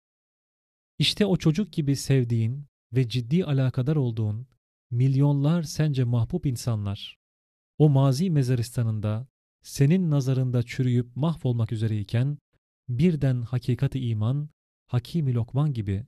İşte 0.99 1.25
o 1.25 1.37
çocuk 1.37 1.73
gibi 1.73 1.95
sevdiğin 1.95 2.65
ve 2.93 3.09
ciddi 3.09 3.45
alakadar 3.45 3.95
olduğun 3.95 4.47
milyonlar 4.91 5.63
sence 5.63 6.03
mahbub 6.03 6.45
insanlar, 6.45 7.17
o 7.77 7.89
mazi 7.89 8.29
mezaristanında 8.29 9.27
senin 9.67 10.11
nazarında 10.11 10.63
çürüyüp 10.63 11.15
mahvolmak 11.15 11.71
üzereyken 11.71 12.37
birden 12.89 13.41
hakikati 13.41 13.99
iman, 13.99 14.49
Hakimi 14.87 15.33
Lokman 15.33 15.73
gibi 15.73 16.05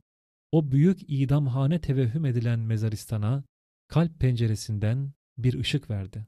o 0.52 0.72
büyük 0.72 1.00
idamhane 1.08 1.82
tevehhüm 1.82 2.26
edilen 2.26 2.60
mezaristana 2.60 3.44
kalp 3.88 4.20
penceresinden 4.20 5.14
bir 5.38 5.60
ışık 5.60 5.90
verdi. 5.90 6.28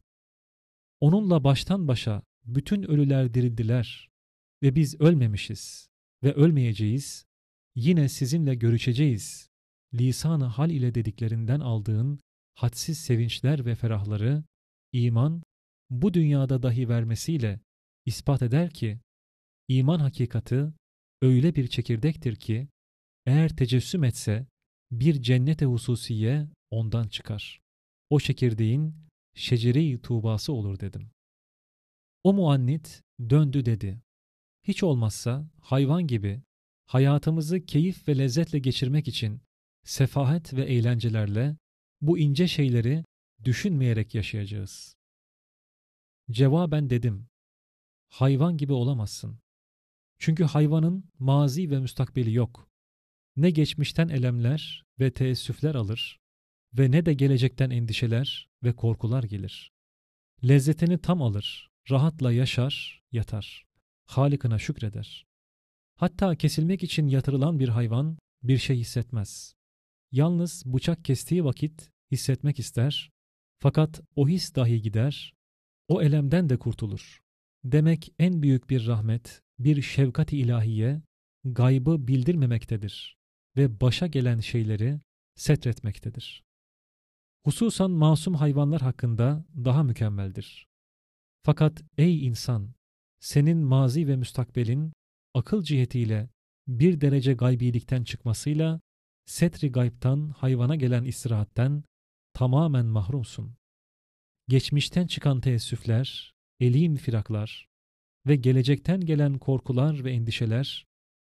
Onunla 0.99 1.43
baştan 1.43 1.87
başa 1.87 2.23
bütün 2.45 2.83
ölüler 2.83 3.33
dirildiler 3.33 4.09
ve 4.63 4.75
biz 4.75 5.01
ölmemişiz 5.01 5.89
ve 6.23 6.33
ölmeyeceğiz, 6.33 7.25
yine 7.75 8.09
sizinle 8.09 8.55
görüşeceğiz. 8.55 9.49
Lisanı 9.93 10.45
hal 10.45 10.69
ile 10.69 10.95
dediklerinden 10.95 11.59
aldığın 11.59 12.19
hadsiz 12.55 12.97
sevinçler 12.97 13.65
ve 13.65 13.75
ferahları 13.75 14.43
iman 14.91 15.43
bu 15.91 16.13
dünyada 16.13 16.63
dahi 16.63 16.89
vermesiyle 16.89 17.59
ispat 18.05 18.41
eder 18.41 18.69
ki 18.69 18.99
iman 19.67 19.99
hakikati 19.99 20.73
öyle 21.21 21.55
bir 21.55 21.67
çekirdektir 21.67 22.35
ki 22.35 22.67
eğer 23.25 23.55
tecessüm 23.55 24.03
etse 24.03 24.47
bir 24.91 25.21
cennete 25.21 25.65
hususiye 25.65 26.47
ondan 26.69 27.07
çıkar. 27.07 27.61
o 28.09 28.19
çekirdeğin 28.19 28.95
şecere-i 29.35 30.01
tuğbası 30.01 30.53
olur 30.53 30.79
dedim. 30.79 31.11
O 32.23 32.33
muannit 32.33 33.01
döndü 33.29 33.65
dedi. 33.65 34.01
Hiç 34.63 34.83
olmazsa 34.83 35.49
hayvan 35.61 36.07
gibi 36.07 36.41
hayatımızı 36.85 37.65
keyif 37.65 38.07
ve 38.07 38.17
lezzetle 38.17 38.59
geçirmek 38.59 39.07
için 39.07 39.41
sefahet 39.83 40.53
ve 40.53 40.65
eğlencelerle 40.65 41.57
bu 42.01 42.17
ince 42.17 42.47
şeyleri 42.47 43.05
düşünmeyerek 43.43 44.15
yaşayacağız. 44.15 44.95
Cevaben 46.31 46.89
dedim, 46.89 47.27
hayvan 48.09 48.57
gibi 48.57 48.73
olamazsın. 48.73 49.39
Çünkü 50.19 50.43
hayvanın 50.43 51.09
mazi 51.19 51.71
ve 51.71 51.79
müstakbeli 51.79 52.33
yok. 52.33 52.69
Ne 53.35 53.49
geçmişten 53.49 54.09
elemler 54.09 54.83
ve 54.99 55.13
teessüfler 55.13 55.75
alır 55.75 56.19
ve 56.73 56.91
ne 56.91 57.05
de 57.05 57.13
gelecekten 57.13 57.69
endişeler 57.69 58.49
ve 58.63 58.73
korkular 58.75 59.23
gelir. 59.23 59.71
Lezzetini 60.43 60.97
tam 60.97 61.21
alır, 61.21 61.69
rahatla 61.91 62.31
yaşar, 62.31 63.01
yatar. 63.11 63.65
Halikına 64.05 64.59
şükreder. 64.59 65.25
Hatta 65.95 66.35
kesilmek 66.35 66.83
için 66.83 67.07
yatırılan 67.07 67.59
bir 67.59 67.69
hayvan 67.69 68.17
bir 68.43 68.57
şey 68.57 68.77
hissetmez. 68.77 69.53
Yalnız 70.11 70.63
bıçak 70.65 71.05
kestiği 71.05 71.45
vakit 71.45 71.91
hissetmek 72.11 72.59
ister, 72.59 73.11
fakat 73.59 74.01
o 74.15 74.27
his 74.27 74.55
dahi 74.55 74.81
gider, 74.81 75.33
o 75.87 76.01
elemden 76.01 76.49
de 76.49 76.57
kurtulur. 76.57 77.21
Demek 77.63 78.13
en 78.19 78.41
büyük 78.41 78.69
bir 78.69 78.87
rahmet, 78.87 79.41
bir 79.59 79.81
şefkat-i 79.81 80.37
ilahiye, 80.37 81.01
gaybı 81.43 82.07
bildirmemektedir 82.07 83.17
ve 83.57 83.81
başa 83.81 84.07
gelen 84.07 84.39
şeyleri 84.39 84.99
setretmektedir. 85.35 86.43
Hususan 87.45 87.91
masum 87.91 88.35
hayvanlar 88.35 88.81
hakkında 88.81 89.45
daha 89.55 89.83
mükemmeldir. 89.83 90.67
Fakat 91.43 91.83
ey 91.97 92.27
insan, 92.27 92.73
senin 93.19 93.57
mazi 93.57 94.07
ve 94.07 94.15
müstakbelin 94.15 94.93
akıl 95.33 95.63
cihetiyle 95.63 96.29
bir 96.67 97.01
derece 97.01 97.33
gaybilikten 97.33 98.03
çıkmasıyla 98.03 98.81
setri 99.25 99.71
gaybtan 99.71 100.29
hayvana 100.29 100.75
gelen 100.75 101.03
istirahatten 101.03 101.83
tamamen 102.33 102.85
mahrumsun. 102.85 103.55
Geçmişten 104.51 105.07
çıkan 105.07 105.41
teessüfler, 105.41 106.33
elim 106.59 106.95
firaklar 106.95 107.67
ve 108.27 108.35
gelecekten 108.35 109.01
gelen 109.01 109.37
korkular 109.37 110.03
ve 110.03 110.11
endişeler 110.11 110.85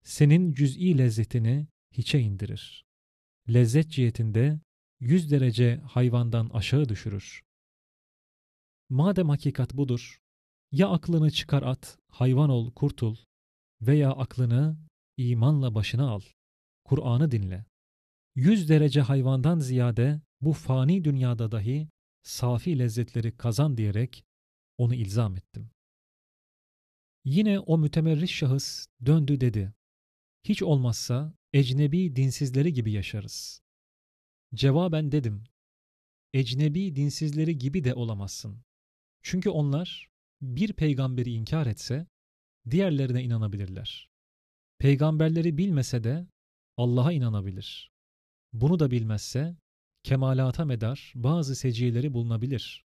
senin 0.02 0.52
cüz'i 0.52 0.98
lezzetini 0.98 1.66
hiçe 1.92 2.20
indirir. 2.20 2.84
Lezzet 3.48 3.90
cihetinde 3.90 4.60
yüz 5.00 5.30
derece 5.30 5.76
hayvandan 5.76 6.50
aşağı 6.52 6.88
düşürür. 6.88 7.42
Madem 8.88 9.28
hakikat 9.28 9.74
budur, 9.74 10.18
ya 10.72 10.88
aklını 10.88 11.30
çıkar 11.30 11.62
at, 11.62 11.98
hayvan 12.08 12.50
ol, 12.50 12.72
kurtul 12.72 13.16
veya 13.82 14.12
aklını 14.12 14.76
imanla 15.16 15.74
başına 15.74 16.10
al, 16.10 16.20
Kur'an'ı 16.84 17.30
dinle. 17.30 17.64
Yüz 18.34 18.68
derece 18.68 19.00
hayvandan 19.00 19.58
ziyade 19.58 20.20
bu 20.40 20.52
fani 20.52 21.04
dünyada 21.04 21.52
dahi 21.52 21.88
safi 22.24 22.78
lezzetleri 22.78 23.36
kazan 23.36 23.76
diyerek 23.76 24.24
onu 24.78 24.94
ilzam 24.94 25.36
ettim. 25.36 25.70
Yine 27.24 27.58
o 27.58 27.78
mütemerriş 27.78 28.34
şahıs 28.34 28.86
döndü 29.06 29.40
dedi. 29.40 29.74
Hiç 30.44 30.62
olmazsa 30.62 31.34
ecnebi 31.52 32.16
dinsizleri 32.16 32.72
gibi 32.72 32.92
yaşarız. 32.92 33.62
Cevaben 34.54 35.12
dedim. 35.12 35.44
Ecnebi 36.32 36.96
dinsizleri 36.96 37.58
gibi 37.58 37.84
de 37.84 37.94
olamazsın. 37.94 38.62
Çünkü 39.22 39.50
onlar 39.50 40.08
bir 40.40 40.72
peygamberi 40.72 41.32
inkar 41.32 41.66
etse 41.66 42.06
diğerlerine 42.70 43.22
inanabilirler. 43.24 44.10
Peygamberleri 44.78 45.58
bilmese 45.58 46.04
de 46.04 46.26
Allah'a 46.76 47.12
inanabilir. 47.12 47.92
Bunu 48.52 48.78
da 48.78 48.90
bilmezse 48.90 49.56
kemalata 50.04 50.64
medar 50.64 51.12
bazı 51.14 51.56
seciyeleri 51.56 52.14
bulunabilir. 52.14 52.84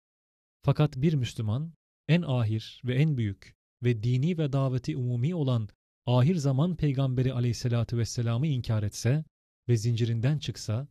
Fakat 0.62 0.96
bir 0.96 1.14
Müslüman 1.14 1.72
en 2.08 2.22
ahir 2.22 2.82
ve 2.84 2.94
en 2.94 3.16
büyük 3.16 3.56
ve 3.82 4.02
dini 4.02 4.38
ve 4.38 4.52
daveti 4.52 4.96
umumi 4.96 5.34
olan 5.34 5.68
ahir 6.06 6.36
zaman 6.36 6.76
peygamberi 6.76 7.32
aleyhissalatü 7.32 7.98
vesselam'ı 7.98 8.46
inkar 8.46 8.82
etse 8.82 9.24
ve 9.68 9.76
zincirinden 9.76 10.38
çıksa 10.38 10.88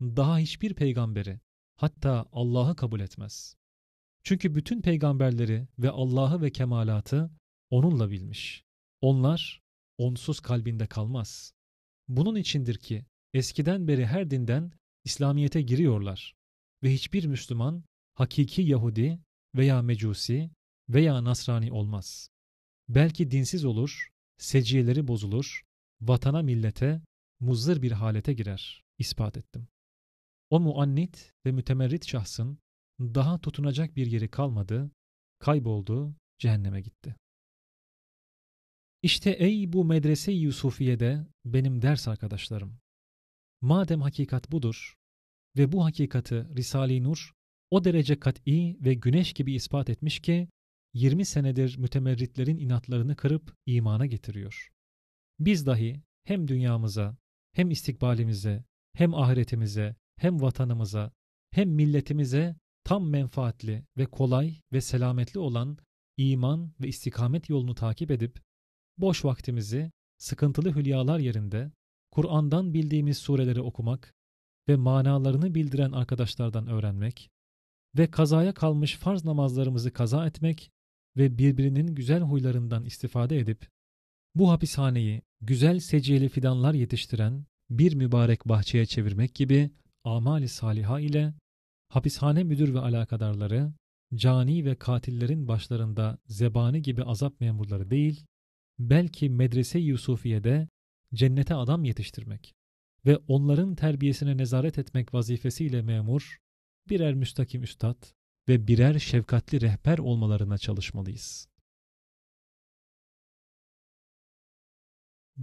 daha 0.00 0.38
hiçbir 0.38 0.74
peygamberi 0.74 1.40
hatta 1.76 2.26
Allah'ı 2.32 2.76
kabul 2.76 3.00
etmez. 3.00 3.56
Çünkü 4.22 4.54
bütün 4.54 4.82
peygamberleri 4.82 5.68
ve 5.78 5.90
Allah'ı 5.90 6.42
ve 6.42 6.50
kemalatı 6.50 7.30
onunla 7.70 8.10
bilmiş. 8.10 8.64
Onlar 9.00 9.62
onsuz 9.98 10.40
kalbinde 10.40 10.86
kalmaz. 10.86 11.54
Bunun 12.08 12.36
içindir 12.36 12.78
ki 12.78 13.06
eskiden 13.34 13.88
beri 13.88 14.06
her 14.06 14.30
dinden 14.30 14.72
İslamiyet'e 15.06 15.62
giriyorlar 15.62 16.34
ve 16.82 16.92
hiçbir 16.92 17.26
Müslüman 17.26 17.84
hakiki 18.14 18.62
Yahudi 18.62 19.18
veya 19.54 19.82
Mecusi 19.82 20.50
veya 20.88 21.24
Nasrani 21.24 21.72
olmaz. 21.72 22.28
Belki 22.88 23.30
dinsiz 23.30 23.64
olur, 23.64 24.08
seciyeleri 24.38 25.08
bozulur, 25.08 25.62
vatana 26.00 26.42
millete 26.42 27.02
muzzır 27.40 27.82
bir 27.82 27.92
halete 27.92 28.32
girer, 28.32 28.84
ispat 28.98 29.36
ettim. 29.36 29.68
O 30.50 30.60
muannit 30.60 31.32
ve 31.46 31.52
mütemerrit 31.52 32.06
şahsın 32.06 32.58
daha 33.00 33.40
tutunacak 33.40 33.96
bir 33.96 34.06
yeri 34.06 34.30
kalmadı, 34.30 34.90
kayboldu, 35.38 36.16
cehenneme 36.38 36.80
gitti. 36.80 37.16
İşte 39.02 39.30
ey 39.30 39.72
bu 39.72 39.84
medrese-i 39.84 40.36
Yusufiye'de 40.36 41.26
benim 41.44 41.82
ders 41.82 42.08
arkadaşlarım. 42.08 42.78
Madem 43.60 44.00
hakikat 44.00 44.52
budur 44.52 44.95
ve 45.56 45.72
bu 45.72 45.84
hakikati 45.84 46.46
Risale-i 46.56 47.02
Nur 47.02 47.32
o 47.70 47.84
derece 47.84 48.20
kat'i 48.20 48.76
ve 48.80 48.94
güneş 48.94 49.32
gibi 49.32 49.54
ispat 49.54 49.90
etmiş 49.90 50.20
ki 50.20 50.48
20 50.94 51.24
senedir 51.24 51.78
mütemerritlerin 51.78 52.58
inatlarını 52.58 53.16
kırıp 53.16 53.54
imana 53.66 54.06
getiriyor. 54.06 54.68
Biz 55.38 55.66
dahi 55.66 56.02
hem 56.24 56.48
dünyamıza, 56.48 57.16
hem 57.52 57.70
istikbalimize, 57.70 58.64
hem 58.92 59.14
ahiretimize, 59.14 59.96
hem 60.16 60.40
vatanımıza, 60.40 61.12
hem 61.50 61.70
milletimize 61.70 62.56
tam 62.84 63.08
menfaatli 63.08 63.84
ve 63.96 64.06
kolay 64.06 64.60
ve 64.72 64.80
selametli 64.80 65.40
olan 65.40 65.78
iman 66.16 66.72
ve 66.80 66.88
istikamet 66.88 67.48
yolunu 67.48 67.74
takip 67.74 68.10
edip 68.10 68.40
boş 68.98 69.24
vaktimizi 69.24 69.92
sıkıntılı 70.18 70.74
hülyalar 70.74 71.18
yerinde 71.18 71.72
Kur'an'dan 72.10 72.74
bildiğimiz 72.74 73.18
sureleri 73.18 73.60
okumak 73.60 74.14
ve 74.68 74.76
manalarını 74.76 75.54
bildiren 75.54 75.92
arkadaşlardan 75.92 76.66
öğrenmek 76.66 77.30
ve 77.96 78.10
kazaya 78.10 78.54
kalmış 78.54 78.96
farz 78.96 79.24
namazlarımızı 79.24 79.92
kaza 79.92 80.26
etmek 80.26 80.70
ve 81.16 81.38
birbirinin 81.38 81.94
güzel 81.94 82.20
huylarından 82.20 82.84
istifade 82.84 83.38
edip 83.38 83.68
bu 84.34 84.50
hapishaneyi 84.50 85.22
güzel 85.40 85.80
seciyeli 85.80 86.28
fidanlar 86.28 86.74
yetiştiren 86.74 87.46
bir 87.70 87.94
mübarek 87.94 88.48
bahçeye 88.48 88.86
çevirmek 88.86 89.34
gibi 89.34 89.70
amali 90.04 90.48
saliha 90.48 91.00
ile 91.00 91.34
hapishane 91.88 92.44
müdür 92.44 92.74
ve 92.74 92.80
alakadarları, 92.80 93.72
cani 94.14 94.64
ve 94.64 94.74
katillerin 94.74 95.48
başlarında 95.48 96.18
zebani 96.26 96.82
gibi 96.82 97.02
azap 97.02 97.40
memurları 97.40 97.90
değil, 97.90 98.24
belki 98.78 99.30
medrese 99.30 99.78
Yusufiye'de 99.78 100.68
cennete 101.14 101.54
adam 101.54 101.84
yetiştirmek 101.84 102.55
ve 103.06 103.16
onların 103.28 103.74
terbiyesine 103.74 104.36
nezaret 104.36 104.78
etmek 104.78 105.14
vazifesiyle 105.14 105.82
memur, 105.82 106.38
birer 106.88 107.14
müstakim 107.14 107.62
üstad 107.62 108.02
ve 108.48 108.66
birer 108.66 108.98
şefkatli 108.98 109.60
rehber 109.60 109.98
olmalarına 109.98 110.58
çalışmalıyız. 110.58 111.48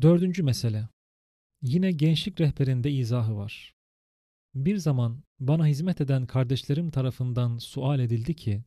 Dördüncü 0.01 0.43
mesele. 0.43 0.89
Yine 1.61 1.91
gençlik 1.91 2.41
rehberinde 2.41 2.91
izahı 2.91 3.35
var. 3.35 3.73
Bir 4.55 4.77
zaman 4.77 5.23
bana 5.39 5.67
hizmet 5.67 6.01
eden 6.01 6.25
kardeşlerim 6.25 6.91
tarafından 6.91 7.57
sual 7.57 7.99
edildi 7.99 8.35
ki, 8.35 8.63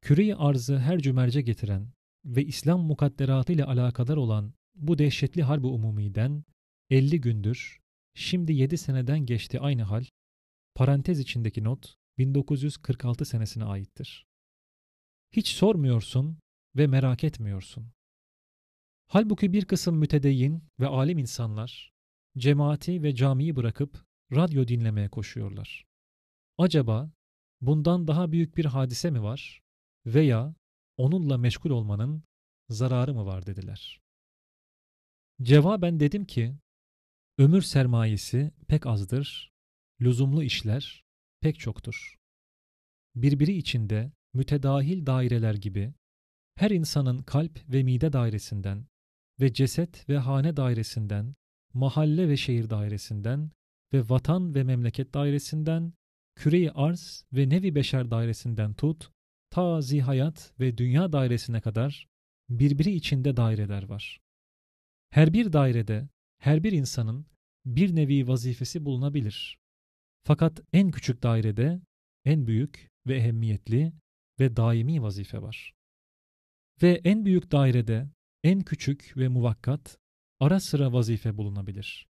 küreyi 0.00 0.36
arzı 0.36 0.78
her 0.78 0.98
cümerce 0.98 1.42
getiren 1.42 1.92
ve 2.24 2.44
İslam 2.44 2.80
mukadderatı 2.80 3.52
ile 3.52 3.64
alakadar 3.64 4.16
olan 4.16 4.54
bu 4.74 4.98
dehşetli 4.98 5.42
harbi 5.42 5.66
umumiden 5.66 6.44
50 6.90 7.20
gündür, 7.20 7.81
şimdi 8.14 8.52
7 8.52 8.78
seneden 8.78 9.26
geçti 9.26 9.60
aynı 9.60 9.82
hal, 9.82 10.04
parantez 10.74 11.20
içindeki 11.20 11.64
not 11.64 11.96
1946 12.18 13.24
senesine 13.24 13.64
aittir. 13.64 14.26
Hiç 15.32 15.48
sormuyorsun 15.48 16.38
ve 16.76 16.86
merak 16.86 17.24
etmiyorsun. 17.24 17.92
Halbuki 19.06 19.52
bir 19.52 19.64
kısım 19.64 19.96
mütedeyyin 19.96 20.64
ve 20.80 20.86
alim 20.86 21.18
insanlar 21.18 21.92
cemaati 22.38 23.02
ve 23.02 23.14
camiyi 23.14 23.56
bırakıp 23.56 24.04
radyo 24.32 24.68
dinlemeye 24.68 25.08
koşuyorlar. 25.08 25.84
Acaba 26.58 27.10
bundan 27.60 28.08
daha 28.08 28.32
büyük 28.32 28.56
bir 28.56 28.64
hadise 28.64 29.10
mi 29.10 29.22
var 29.22 29.62
veya 30.06 30.54
onunla 30.96 31.38
meşgul 31.38 31.70
olmanın 31.70 32.22
zararı 32.68 33.14
mı 33.14 33.26
var 33.26 33.46
dediler. 33.46 34.00
Cevaben 35.42 36.00
dedim 36.00 36.24
ki, 36.24 36.56
ömür 37.42 37.62
sermayesi 37.62 38.50
pek 38.68 38.86
azdır, 38.86 39.52
lüzumlu 40.00 40.42
işler 40.42 41.04
pek 41.40 41.58
çoktur. 41.58 42.18
Birbiri 43.14 43.52
içinde 43.52 44.12
mütedahil 44.34 45.06
daireler 45.06 45.54
gibi 45.54 45.94
her 46.54 46.70
insanın 46.70 47.22
kalp 47.22 47.60
ve 47.68 47.82
mide 47.82 48.12
dairesinden 48.12 48.86
ve 49.40 49.52
ceset 49.52 50.08
ve 50.08 50.18
hane 50.18 50.56
dairesinden, 50.56 51.34
mahalle 51.74 52.28
ve 52.28 52.36
şehir 52.36 52.70
dairesinden 52.70 53.50
ve 53.92 54.08
vatan 54.08 54.54
ve 54.54 54.64
memleket 54.64 55.14
dairesinden, 55.14 55.92
küreyi 56.34 56.72
arz 56.72 57.26
ve 57.32 57.48
nevi 57.48 57.74
beşer 57.74 58.10
dairesinden 58.10 58.74
tut, 58.74 59.10
ta 59.50 59.80
zihayat 59.80 60.52
ve 60.60 60.78
dünya 60.78 61.12
dairesine 61.12 61.60
kadar 61.60 62.08
birbiri 62.48 62.90
içinde 62.90 63.36
daireler 63.36 63.82
var. 63.82 64.20
Her 65.10 65.32
bir 65.32 65.52
dairede, 65.52 66.08
her 66.42 66.64
bir 66.64 66.72
insanın 66.72 67.26
bir 67.64 67.96
nevi 67.96 68.28
vazifesi 68.28 68.84
bulunabilir. 68.84 69.58
Fakat 70.24 70.60
en 70.72 70.90
küçük 70.90 71.22
dairede 71.22 71.80
en 72.24 72.46
büyük 72.46 72.90
ve 73.06 73.16
ehemmiyetli 73.16 73.92
ve 74.40 74.56
daimi 74.56 75.02
vazife 75.02 75.42
var. 75.42 75.74
Ve 76.82 77.00
en 77.04 77.24
büyük 77.24 77.52
dairede 77.52 78.10
en 78.42 78.60
küçük 78.60 79.16
ve 79.16 79.28
muvakkat 79.28 79.98
ara 80.40 80.60
sıra 80.60 80.92
vazife 80.92 81.36
bulunabilir. 81.36 82.06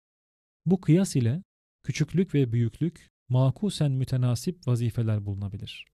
Bu 0.66 0.80
kıyas 0.80 1.16
ile 1.16 1.42
küçüklük 1.82 2.34
ve 2.34 2.52
büyüklük 2.52 3.08
makusen 3.28 3.92
mütenasip 3.92 4.66
vazifeler 4.66 5.26
bulunabilir. 5.26 5.86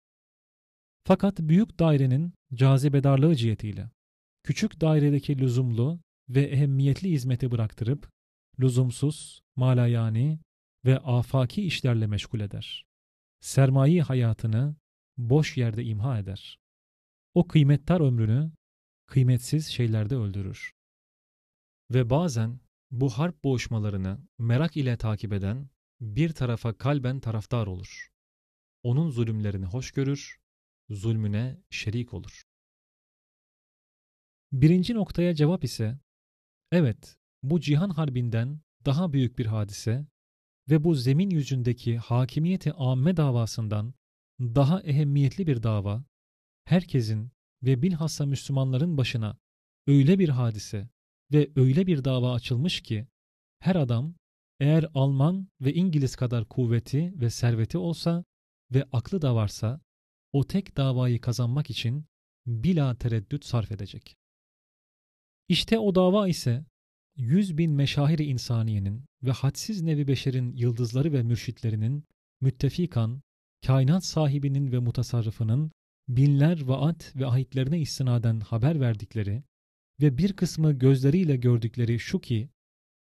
Fakat 1.05 1.39
büyük 1.39 1.79
dairenin 1.79 2.33
cazibedarlığı 2.55 3.37
cihetiyle 3.37 3.91
küçük 4.43 4.81
dairedeki 4.81 5.39
lüzumlu 5.39 6.01
ve 6.29 6.43
ehemmiyetli 6.43 7.11
hizmeti 7.11 7.51
bıraktırıp 7.51 8.16
lüzumsuz, 8.61 9.43
malayani 9.57 10.41
ve 10.85 10.99
afaki 10.99 11.63
işlerle 11.63 12.07
meşgul 12.07 12.41
eder. 12.41 12.87
Sermayi 13.41 14.03
hayatını 14.03 14.77
boş 15.17 15.57
yerde 15.57 15.85
imha 15.85 16.19
eder. 16.19 16.59
O 17.35 17.49
kıymettar 17.49 18.01
ömrünü 18.01 18.53
kıymetsiz 19.07 19.67
şeylerde 19.67 20.17
öldürür. 20.17 20.73
Ve 21.91 22.11
bazen 22.11 22.61
bu 22.91 23.11
harp 23.11 23.45
boğuşmalarını 23.45 24.19
merak 24.39 24.77
ile 24.77 24.97
takip 24.97 25.33
eden 25.33 25.69
bir 26.01 26.33
tarafa 26.33 26.79
kalben 26.79 27.21
taraftar 27.21 27.67
olur. 27.67 28.09
Onun 28.83 29.11
zulümlerini 29.11 29.67
hoş 29.67 29.91
görür, 29.91 30.39
zulmüne 30.91 31.61
şerik 31.71 32.15
olur. 32.15 32.43
Birinci 34.53 34.95
noktaya 34.95 35.35
cevap 35.35 35.65
ise, 35.65 35.99
evet 36.73 37.19
bu 37.51 37.61
cihan 37.61 37.91
harbinden 37.91 38.61
daha 38.87 39.13
büyük 39.13 39.39
bir 39.39 39.47
hadise 39.47 40.07
ve 40.71 40.85
bu 40.85 40.95
zemin 40.95 41.31
yüzündeki 41.31 41.99
hakimiyeti 41.99 42.73
amme 42.73 43.17
davasından 43.17 43.95
daha 44.41 44.83
ehemmiyetli 44.83 45.47
bir 45.47 45.63
dava, 45.63 46.05
herkesin 46.65 47.31
ve 47.63 47.83
bilhassa 47.83 48.27
Müslümanların 48.27 48.97
başına 48.97 49.39
öyle 49.87 50.19
bir 50.19 50.29
hadise 50.29 50.89
ve 51.33 51.51
öyle 51.57 51.87
bir 51.87 52.05
dava 52.05 52.35
açılmış 52.35 52.81
ki, 52.81 53.09
her 53.59 53.77
adam 53.77 54.15
eğer 54.61 54.87
Alman 54.95 55.49
ve 55.61 55.75
İngiliz 55.75 56.17
kadar 56.17 56.45
kuvveti 56.45 57.21
ve 57.21 57.31
serveti 57.31 57.79
olsa 57.79 58.25
ve 58.75 58.85
aklı 58.93 59.23
da 59.23 59.35
varsa, 59.35 59.81
o 60.33 60.47
tek 60.47 60.77
davayı 60.77 61.21
kazanmak 61.21 61.71
için 61.71 62.07
bila 62.47 62.95
tereddüt 62.95 63.45
sarf 63.45 63.73
edecek. 63.73 64.17
İşte 65.49 65.79
o 65.79 65.95
dava 65.95 66.29
ise 66.29 66.65
yüz 67.17 67.59
bin 67.59 67.73
meşahiri 67.73 68.25
insaniyenin 68.25 69.05
ve 69.23 69.31
hadsiz 69.31 69.83
nevi 69.83 70.09
beşerin 70.09 70.53
yıldızları 70.53 71.13
ve 71.13 71.23
mürşitlerinin 71.23 72.05
müttefikan, 72.41 73.23
kainat 73.67 74.05
sahibinin 74.05 74.73
ve 74.73 74.79
mutasarrıfının 74.79 75.73
binler 76.09 76.63
vaat 76.63 77.17
ve 77.17 77.27
ahitlerine 77.27 77.81
istinaden 77.81 78.41
haber 78.41 78.81
verdikleri 78.81 79.43
ve 80.01 80.19
bir 80.19 80.33
kısmı 80.33 80.73
gözleriyle 80.73 81.37
gördükleri 81.37 81.99
şu 81.99 82.21
ki, 82.21 82.51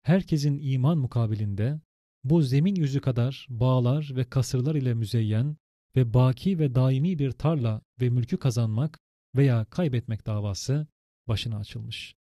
herkesin 0.03 0.59
iman 0.63 0.99
mukabilinde 0.99 1.81
bu 2.25 2.43
zemin 2.43 2.75
yüzü 2.75 3.01
kadar 3.01 3.47
bağlar 3.51 4.11
ve 4.17 4.25
kasırlar 4.25 4.75
ile 4.75 4.95
müzeyyen 4.95 5.57
ve 5.97 6.15
baki 6.15 6.59
ve 6.59 6.75
daimi 6.75 7.19
bir 7.19 7.33
tarla 7.33 7.83
ve 8.01 8.11
mülkü 8.11 8.37
kazanmak 8.37 8.99
veya 9.37 9.65
kaybetmek 9.65 10.27
davası 10.27 10.87
başına 11.29 11.57
açılmış. 11.57 12.15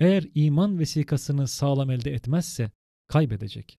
Eğer 0.00 0.24
iman 0.34 0.78
vesikasını 0.78 1.48
sağlam 1.48 1.90
elde 1.90 2.12
etmezse 2.12 2.70
kaybedecek. 3.06 3.78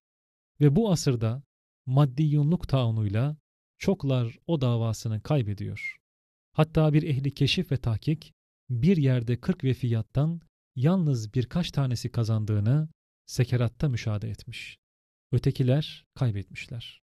Ve 0.60 0.76
bu 0.76 0.90
asırda 0.90 1.42
maddi 1.86 2.22
yunluk 2.22 2.68
taunuyla 2.68 3.36
çoklar 3.78 4.38
o 4.46 4.60
davasını 4.60 5.22
kaybediyor. 5.22 5.96
Hatta 6.52 6.92
bir 6.92 7.02
ehli 7.02 7.34
keşif 7.34 7.72
ve 7.72 7.76
tahkik 7.76 8.32
bir 8.70 8.96
yerde 8.96 9.40
40 9.40 9.64
vefiyattan 9.64 10.40
yalnız 10.76 11.34
birkaç 11.34 11.70
tanesi 11.70 12.10
kazandığını 12.10 12.88
sekeratta 13.26 13.88
müşahede 13.88 14.30
etmiş. 14.30 14.78
Ötekiler 15.32 16.04
kaybetmişler. 16.14 17.02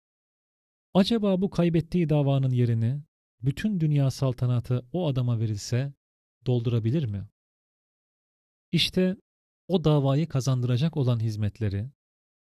Acaba 0.94 1.42
bu 1.42 1.50
kaybettiği 1.50 2.10
davanın 2.10 2.52
yerini 2.52 3.02
bütün 3.42 3.80
dünya 3.80 4.12
saltanatı 4.12 4.86
o 4.92 5.08
adama 5.08 5.40
verilse 5.40 5.94
doldurabilir 6.46 7.06
mi? 7.06 7.28
İşte 8.72 9.16
o 9.68 9.84
davayı 9.84 10.28
kazandıracak 10.28 10.98
olan 10.98 11.20
hizmetleri 11.20 11.90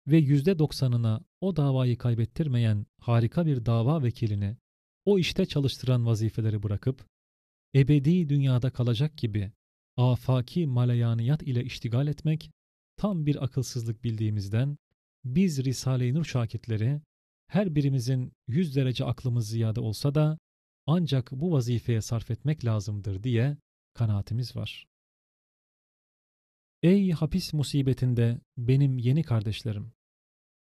ve 0.08 0.18
yüzde 0.18 0.60
doksanına 0.60 1.22
o 1.42 1.56
davayı 1.56 1.98
kaybettirmeyen 1.98 2.86
harika 3.00 3.46
bir 3.46 3.66
dava 3.66 4.04
vekilini 4.04 4.58
o 5.06 5.20
işte 5.20 5.46
çalıştıran 5.46 6.06
vazifeleri 6.06 6.64
bırakıp 6.64 7.08
ebedi 7.76 8.30
dünyada 8.30 8.70
kalacak 8.70 9.18
gibi 9.18 9.52
afaki 9.98 10.68
malayaniyat 10.68 11.44
ile 11.44 11.64
iştigal 11.64 12.08
etmek 12.08 12.52
tam 12.98 13.26
bir 13.26 13.44
akılsızlık 13.44 14.04
bildiğimizden 14.04 14.78
biz 15.26 15.66
Risale-i 15.66 16.14
Nur 16.14 16.26
şakitleri 16.26 17.02
her 17.48 17.76
birimizin 17.76 18.34
yüz 18.48 18.76
derece 18.76 19.06
aklımız 19.06 19.50
ziyade 19.50 19.80
olsa 19.80 20.16
da 20.16 20.38
ancak 20.86 21.32
bu 21.32 21.52
vazifeye 21.52 22.02
sarf 22.02 22.32
etmek 22.32 22.66
lazımdır 22.66 23.24
diye 23.24 23.58
kanaatimiz 23.94 24.56
var. 24.56 24.86
Ey 26.84 27.12
hapis 27.12 27.54
musibetinde 27.54 28.42
benim 28.58 28.98
yeni 28.98 29.24
kardeşlerim! 29.24 29.94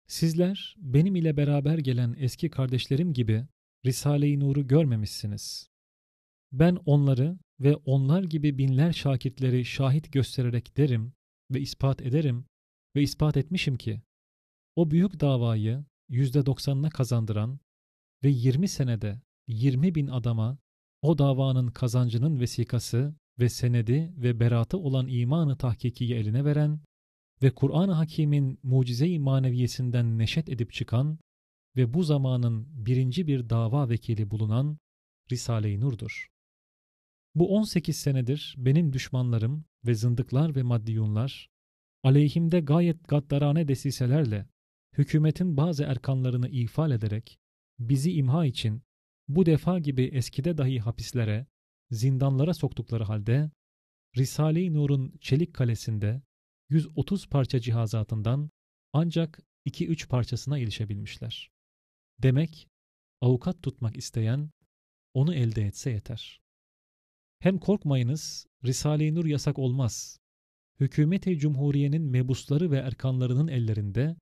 Sizler 0.06 0.76
benim 0.78 1.16
ile 1.16 1.36
beraber 1.36 1.78
gelen 1.78 2.14
eski 2.18 2.50
kardeşlerim 2.50 3.12
gibi 3.12 3.46
Risale-i 3.86 4.40
Nur'u 4.40 4.66
görmemişsiniz. 4.68 5.68
Ben 6.52 6.78
onları 6.86 7.38
ve 7.60 7.76
onlar 7.76 8.22
gibi 8.22 8.58
binler 8.58 8.92
şakirtleri 8.92 9.64
şahit 9.64 10.12
göstererek 10.12 10.76
derim 10.76 11.12
ve 11.50 11.60
ispat 11.60 12.02
ederim 12.02 12.46
ve 12.96 13.02
ispat 13.02 13.36
etmişim 13.36 13.76
ki 13.76 14.02
o 14.76 14.90
büyük 14.90 15.20
davayı 15.20 15.84
yüzde 16.08 16.46
doksanına 16.46 16.90
kazandıran 16.90 17.60
ve 18.24 18.28
yirmi 18.28 18.68
senede 18.68 19.22
yirmi 19.46 19.94
bin 19.94 20.06
adama 20.06 20.58
o 21.02 21.18
davanın 21.18 21.68
kazancının 21.68 22.40
vesikası 22.40 23.14
ve 23.38 23.48
senedi 23.48 24.12
ve 24.16 24.40
beratı 24.40 24.78
olan 24.78 25.08
imanı 25.08 25.56
tahkikiyi 25.58 26.14
eline 26.14 26.44
veren 26.44 26.80
ve 27.42 27.50
Kur'an-ı 27.50 27.92
Hakîm'in 27.92 28.58
mucize-i 28.62 29.18
maneviyesinden 29.18 30.18
neşet 30.18 30.48
edip 30.48 30.72
çıkan 30.72 31.18
ve 31.76 31.94
bu 31.94 32.02
zamanın 32.02 32.66
birinci 32.86 33.26
bir 33.26 33.50
dava 33.50 33.88
vekili 33.88 34.30
bulunan 34.30 34.78
Risale-i 35.32 35.80
Nur'dur. 35.80 36.28
Bu 37.34 37.56
18 37.56 37.96
senedir 37.96 38.54
benim 38.58 38.92
düşmanlarım 38.92 39.64
ve 39.86 39.94
zındıklar 39.94 40.56
ve 40.56 40.62
maddiyunlar 40.62 41.48
aleyhimde 42.02 42.60
gayet 42.60 43.08
gaddarane 43.08 43.68
desiselerle 43.68 44.46
hükümetin 44.98 45.56
bazı 45.56 45.84
erkanlarını 45.84 46.48
ifal 46.48 46.90
ederek 46.90 47.38
bizi 47.78 48.12
imha 48.12 48.46
için 48.46 48.82
bu 49.28 49.46
defa 49.46 49.78
gibi 49.78 50.02
eskide 50.02 50.58
dahi 50.58 50.80
hapislere, 50.80 51.46
zindanlara 51.90 52.54
soktukları 52.54 53.04
halde 53.04 53.50
Risale-i 54.16 54.74
Nur'un 54.74 55.14
çelik 55.20 55.54
kalesinde 55.54 56.22
130 56.68 57.26
parça 57.26 57.60
cihazatından 57.60 58.50
ancak 58.92 59.40
2-3 59.66 60.08
parçasına 60.08 60.58
ilişebilmişler. 60.58 61.50
Demek 62.22 62.68
avukat 63.20 63.62
tutmak 63.62 63.96
isteyen 63.96 64.50
onu 65.14 65.34
elde 65.34 65.62
etse 65.66 65.90
yeter. 65.90 66.40
Hem 67.38 67.58
korkmayınız, 67.58 68.46
Risale-i 68.64 69.14
Nur 69.14 69.26
yasak 69.26 69.58
olmaz. 69.58 70.18
Hükümeti 70.80 71.38
Cumhuriye'nin 71.38 72.02
mebusları 72.02 72.70
ve 72.70 72.76
erkanlarının 72.76 73.48
ellerinde 73.48 74.16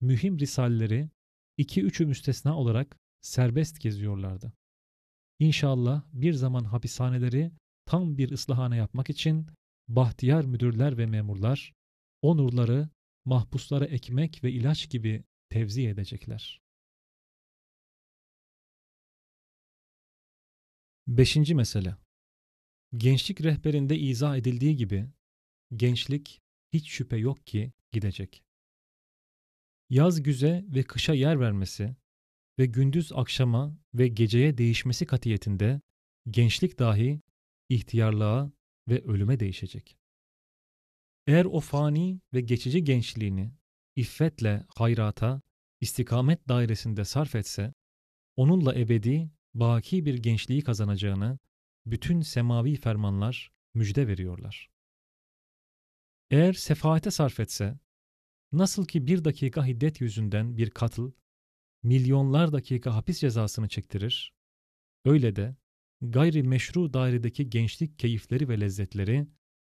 mühim 0.00 0.38
risalleri 0.38 1.10
iki 1.56 1.82
üçü 1.82 2.06
müstesna 2.06 2.58
olarak 2.58 2.96
serbest 3.20 3.80
geziyorlardı. 3.80 4.52
İnşallah 5.42 6.02
bir 6.12 6.32
zaman 6.32 6.64
hapishaneleri 6.64 7.52
tam 7.86 8.18
bir 8.18 8.30
ıslahane 8.30 8.76
yapmak 8.76 9.10
için 9.10 9.46
bahtiyar 9.88 10.44
müdürler 10.44 10.98
ve 10.98 11.06
memurlar 11.06 11.72
o 12.22 12.36
nurları 12.36 12.88
mahpuslara 13.24 13.84
ekmek 13.84 14.44
ve 14.44 14.52
ilaç 14.52 14.90
gibi 14.90 15.24
tevzi 15.48 15.88
edecekler. 15.88 16.60
Beşinci 21.06 21.54
mesele 21.54 21.96
Gençlik 22.96 23.40
rehberinde 23.40 23.98
izah 23.98 24.36
edildiği 24.36 24.76
gibi 24.76 25.10
gençlik 25.76 26.40
hiç 26.72 26.90
şüphe 26.90 27.16
yok 27.16 27.46
ki 27.46 27.72
gidecek. 27.92 28.44
Yaz 29.90 30.22
güze 30.22 30.64
ve 30.68 30.82
kışa 30.82 31.14
yer 31.14 31.40
vermesi 31.40 31.96
ve 32.58 32.66
gündüz 32.66 33.12
akşama 33.12 33.78
ve 33.94 34.08
geceye 34.08 34.58
değişmesi 34.58 35.06
katiyetinde 35.06 35.80
gençlik 36.30 36.78
dahi 36.78 37.20
ihtiyarlığa 37.68 38.52
ve 38.88 39.02
ölüme 39.02 39.40
değişecek. 39.40 39.98
Eğer 41.26 41.44
o 41.44 41.60
fani 41.60 42.20
ve 42.34 42.40
geçici 42.40 42.84
gençliğini 42.84 43.52
iffetle 43.96 44.66
hayrata, 44.76 45.42
istikamet 45.80 46.48
dairesinde 46.48 47.04
sarf 47.04 47.34
etse, 47.34 47.74
onunla 48.36 48.74
ebedi, 48.74 49.30
baki 49.54 50.04
bir 50.04 50.14
gençliği 50.14 50.62
kazanacağını 50.62 51.38
bütün 51.86 52.20
semavi 52.20 52.76
fermanlar 52.76 53.52
müjde 53.74 54.08
veriyorlar. 54.08 54.70
Eğer 56.30 56.52
sefaate 56.52 57.10
sarf 57.10 57.40
etse, 57.40 57.78
nasıl 58.52 58.86
ki 58.86 59.06
bir 59.06 59.24
dakika 59.24 59.66
hiddet 59.66 60.00
yüzünden 60.00 60.56
bir 60.56 60.70
katıl, 60.70 61.12
milyonlar 61.82 62.52
dakika 62.52 62.94
hapis 62.94 63.20
cezasını 63.20 63.68
çektirir, 63.68 64.32
öyle 65.04 65.36
de 65.36 65.56
gayri 66.00 66.42
meşru 66.42 66.92
dairedeki 66.92 67.50
gençlik 67.50 67.98
keyifleri 67.98 68.48
ve 68.48 68.60
lezzetleri, 68.60 69.26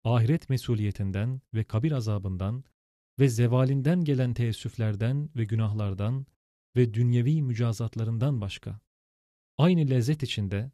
ahiret 0.05 0.49
mesuliyetinden 0.49 1.41
ve 1.55 1.65
kabir 1.65 1.93
azabından 1.93 2.65
ve 3.19 3.29
zevalinden 3.29 4.05
gelen 4.05 4.35
teessüflerden 4.35 5.31
ve 5.37 5.45
günahlardan 5.45 6.27
ve 6.77 6.95
dünyevi 6.95 7.43
mücazatlarından 7.43 8.41
başka. 8.41 8.81
Aynı 9.59 9.91
lezzet 9.91 10.23
içinde 10.23 10.73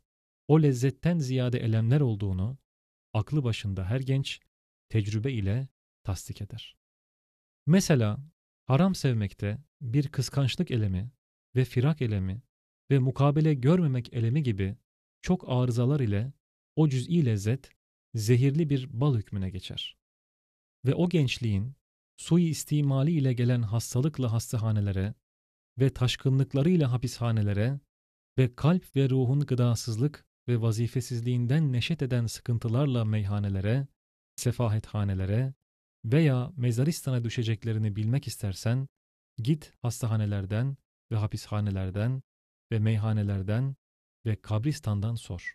o 0.49 0.62
lezzetten 0.62 1.18
ziyade 1.18 1.59
elemler 1.59 2.01
olduğunu 2.01 2.59
aklı 3.12 3.45
başında 3.45 3.85
her 3.85 4.01
genç 4.01 4.41
tecrübe 4.89 5.33
ile 5.33 5.68
tasdik 6.05 6.43
eder. 6.43 6.76
Mesela 7.66 8.18
haram 8.66 8.95
sevmekte 8.95 9.59
bir 9.80 10.09
kıskançlık 10.09 10.70
elemi 10.70 11.11
ve 11.57 11.64
firak 11.64 12.03
elemi 12.03 12.42
ve 12.90 12.98
mukabele 12.98 13.55
görmemek 13.55 14.14
elemi 14.14 14.42
gibi 14.42 14.76
çok 15.22 15.44
arızalar 15.46 16.00
ile 16.00 16.32
o 16.76 16.88
cüz'i 16.88 17.24
lezzet 17.24 17.70
zehirli 18.14 18.70
bir 18.70 19.00
bal 19.00 19.16
hükmüne 19.16 19.50
geçer. 19.50 19.96
Ve 20.86 20.94
o 20.94 21.09
gençliğin 21.09 21.74
sui 22.16 22.42
istimali 22.42 23.11
ile 23.11 23.32
gelen 23.32 23.62
hastalıkla 23.62 24.32
hastahanelere 24.32 25.14
ve 25.78 25.90
taşkınlıklarıyla 25.90 26.92
hapishanelere 26.92 27.80
ve 28.38 28.55
kalp 28.55 28.96
ve 28.96 29.11
ruhun 29.11 29.40
gıdasızlık 29.40 30.26
ve 30.48 30.61
vazifesizliğinden 30.61 31.72
neşet 31.72 32.03
eden 32.03 32.26
sıkıntılarla 32.26 33.05
meyhanelere, 33.05 33.86
sefahethanelere 34.36 35.55
veya 36.05 36.53
mezaristana 36.57 37.24
düşeceklerini 37.24 37.96
bilmek 37.96 38.26
istersen, 38.26 38.88
git 39.38 39.72
hastahanelerden 39.82 40.76
ve 41.12 41.16
hapishanelerden 41.16 42.22
ve 42.72 42.78
meyhanelerden 42.78 43.76
ve 44.26 44.36
kabristandan 44.36 45.14
sor. 45.14 45.54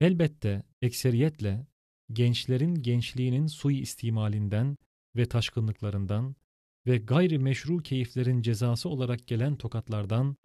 Elbette 0.00 0.62
ekseriyetle 0.82 1.66
gençlerin 2.12 2.74
gençliğinin 2.74 3.46
sui 3.46 3.78
istimalinden 3.80 4.76
ve 5.16 5.26
taşkınlıklarından 5.26 6.36
ve 6.86 6.98
gayri 6.98 7.38
meşru 7.38 7.78
keyiflerin 7.78 8.42
cezası 8.42 8.88
olarak 8.88 9.26
gelen 9.26 9.56
tokatlardan 9.56 10.36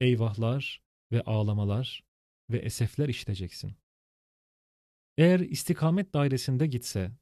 eyvahlar 0.00 0.82
ve 1.12 1.22
ağlamalar 1.22 2.04
ve 2.50 2.58
esefler 2.58 3.08
işiteceksin. 3.08 3.76
Eğer 5.16 5.40
istikamet 5.40 6.14
dairesinde 6.14 6.66
gitse, 6.66 7.12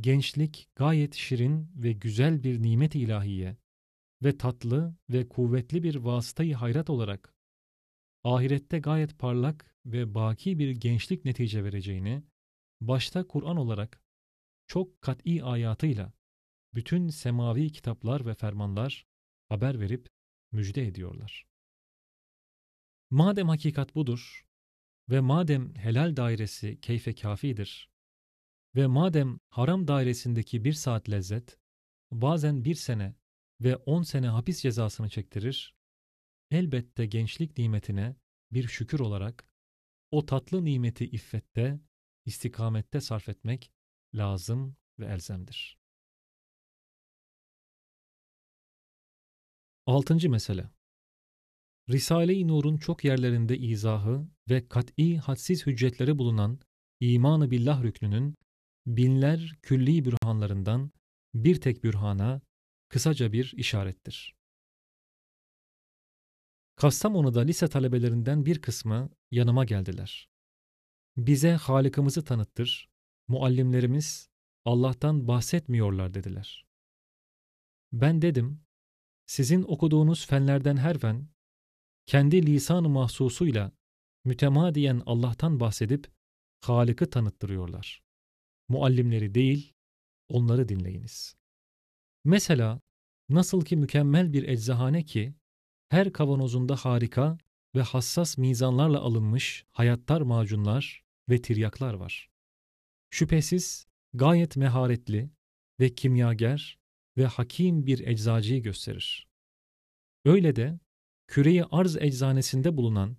gençlik 0.00 0.68
gayet 0.74 1.14
şirin 1.14 1.70
ve 1.74 1.92
güzel 1.92 2.42
bir 2.42 2.62
nimet 2.62 2.94
ilahiye 2.94 3.56
ve 4.22 4.38
tatlı 4.38 4.96
ve 5.10 5.28
kuvvetli 5.28 5.82
bir 5.82 5.94
vasıtayı 5.94 6.54
hayrat 6.54 6.90
olarak 6.90 7.34
ahirette 8.24 8.78
gayet 8.78 9.18
parlak 9.18 9.76
ve 9.86 10.14
baki 10.14 10.58
bir 10.58 10.70
gençlik 10.70 11.24
netice 11.24 11.64
vereceğini, 11.64 12.22
başta 12.80 13.26
Kur'an 13.26 13.56
olarak 13.56 14.00
çok 14.66 15.02
kat'i 15.02 15.44
ayatıyla 15.44 16.12
bütün 16.74 17.08
semavi 17.08 17.72
kitaplar 17.72 18.26
ve 18.26 18.34
fermanlar 18.34 19.06
haber 19.48 19.80
verip 19.80 20.08
müjde 20.52 20.86
ediyorlar. 20.86 21.46
Madem 23.10 23.48
hakikat 23.48 23.94
budur 23.94 24.46
ve 25.10 25.20
madem 25.20 25.74
helal 25.74 26.16
dairesi 26.16 26.80
keyfe 26.80 27.14
kafidir 27.14 27.90
ve 28.74 28.86
madem 28.86 29.38
haram 29.48 29.88
dairesindeki 29.88 30.64
bir 30.64 30.72
saat 30.72 31.10
lezzet 31.10 31.58
bazen 32.10 32.64
bir 32.64 32.74
sene 32.74 33.14
ve 33.64 33.76
on 33.76 34.02
sene 34.02 34.28
hapis 34.28 34.62
cezasını 34.62 35.08
çektirir, 35.08 35.74
elbette 36.50 37.06
gençlik 37.06 37.58
nimetine 37.58 38.16
bir 38.52 38.68
şükür 38.68 39.00
olarak 39.00 39.50
o 40.10 40.26
tatlı 40.26 40.64
nimeti 40.64 41.04
iffette, 41.04 41.80
istikamette 42.24 43.00
sarf 43.00 43.28
etmek 43.28 43.72
lazım 44.14 44.76
ve 44.98 45.06
elzemdir. 45.06 45.78
Altıncı 49.86 50.30
mesele 50.30 50.70
Risale-i 51.88 52.48
Nur'un 52.48 52.76
çok 52.76 53.04
yerlerinde 53.04 53.58
izahı 53.58 54.28
ve 54.50 54.68
kat'i 54.68 55.18
hadsiz 55.18 55.66
hüccetleri 55.66 56.18
bulunan 56.18 56.60
imanı 57.00 57.50
billah 57.50 57.82
rüknünün 57.82 58.34
binler 58.86 59.58
külli 59.62 60.04
bürhanlarından 60.04 60.92
bir 61.34 61.60
tek 61.60 61.84
bürhana 61.84 62.40
kısaca 62.92 63.32
bir 63.32 63.54
işarettir. 63.56 64.36
Kastamonu'da 66.76 67.40
lise 67.40 67.68
talebelerinden 67.68 68.46
bir 68.46 68.62
kısmı 68.62 69.10
yanıma 69.30 69.64
geldiler. 69.64 70.30
Bize 71.16 71.52
Halık'ımızı 71.52 72.24
tanıttır, 72.24 72.90
muallimlerimiz 73.28 74.30
Allah'tan 74.64 75.28
bahsetmiyorlar 75.28 76.14
dediler. 76.14 76.66
Ben 77.92 78.22
dedim, 78.22 78.64
sizin 79.26 79.62
okuduğunuz 79.62 80.26
fenlerden 80.26 80.76
her 80.76 80.98
fen, 80.98 81.28
kendi 82.06 82.46
lisan-ı 82.46 82.88
mahsusuyla 82.88 83.72
mütemadiyen 84.24 85.02
Allah'tan 85.06 85.60
bahsedip 85.60 86.12
Halık'ı 86.60 87.10
tanıttırıyorlar. 87.10 88.02
Muallimleri 88.68 89.34
değil, 89.34 89.74
onları 90.28 90.68
dinleyiniz. 90.68 91.41
Mesela 92.24 92.80
nasıl 93.28 93.64
ki 93.64 93.76
mükemmel 93.76 94.32
bir 94.32 94.48
eczahane 94.48 95.04
ki 95.04 95.34
her 95.88 96.12
kavanozunda 96.12 96.76
harika 96.76 97.38
ve 97.74 97.82
hassas 97.82 98.38
mizanlarla 98.38 99.00
alınmış 99.00 99.64
hayattar 99.72 100.20
macunlar 100.20 101.02
ve 101.28 101.42
tiryaklar 101.42 101.94
var. 101.94 102.30
Şüphesiz 103.10 103.86
gayet 104.14 104.56
meharetli 104.56 105.30
ve 105.80 105.94
kimyager 105.94 106.78
ve 107.16 107.26
hakim 107.26 107.86
bir 107.86 108.06
eczacıyı 108.06 108.62
gösterir. 108.62 109.28
Öyle 110.24 110.56
de 110.56 110.78
küreyi 111.26 111.64
arz 111.64 111.96
eczanesinde 111.96 112.76
bulunan 112.76 113.16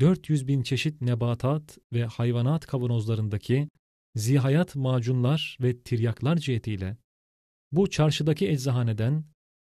400 0.00 0.48
bin 0.48 0.62
çeşit 0.62 1.00
nebatat 1.00 1.78
ve 1.92 2.04
hayvanat 2.04 2.66
kavanozlarındaki 2.66 3.68
zihayat 4.14 4.76
macunlar 4.76 5.58
ve 5.60 5.82
tiryaklar 5.82 6.36
cihetiyle 6.36 6.96
bu 7.72 7.90
çarşıdaki 7.90 8.48
eczahaneden 8.48 9.24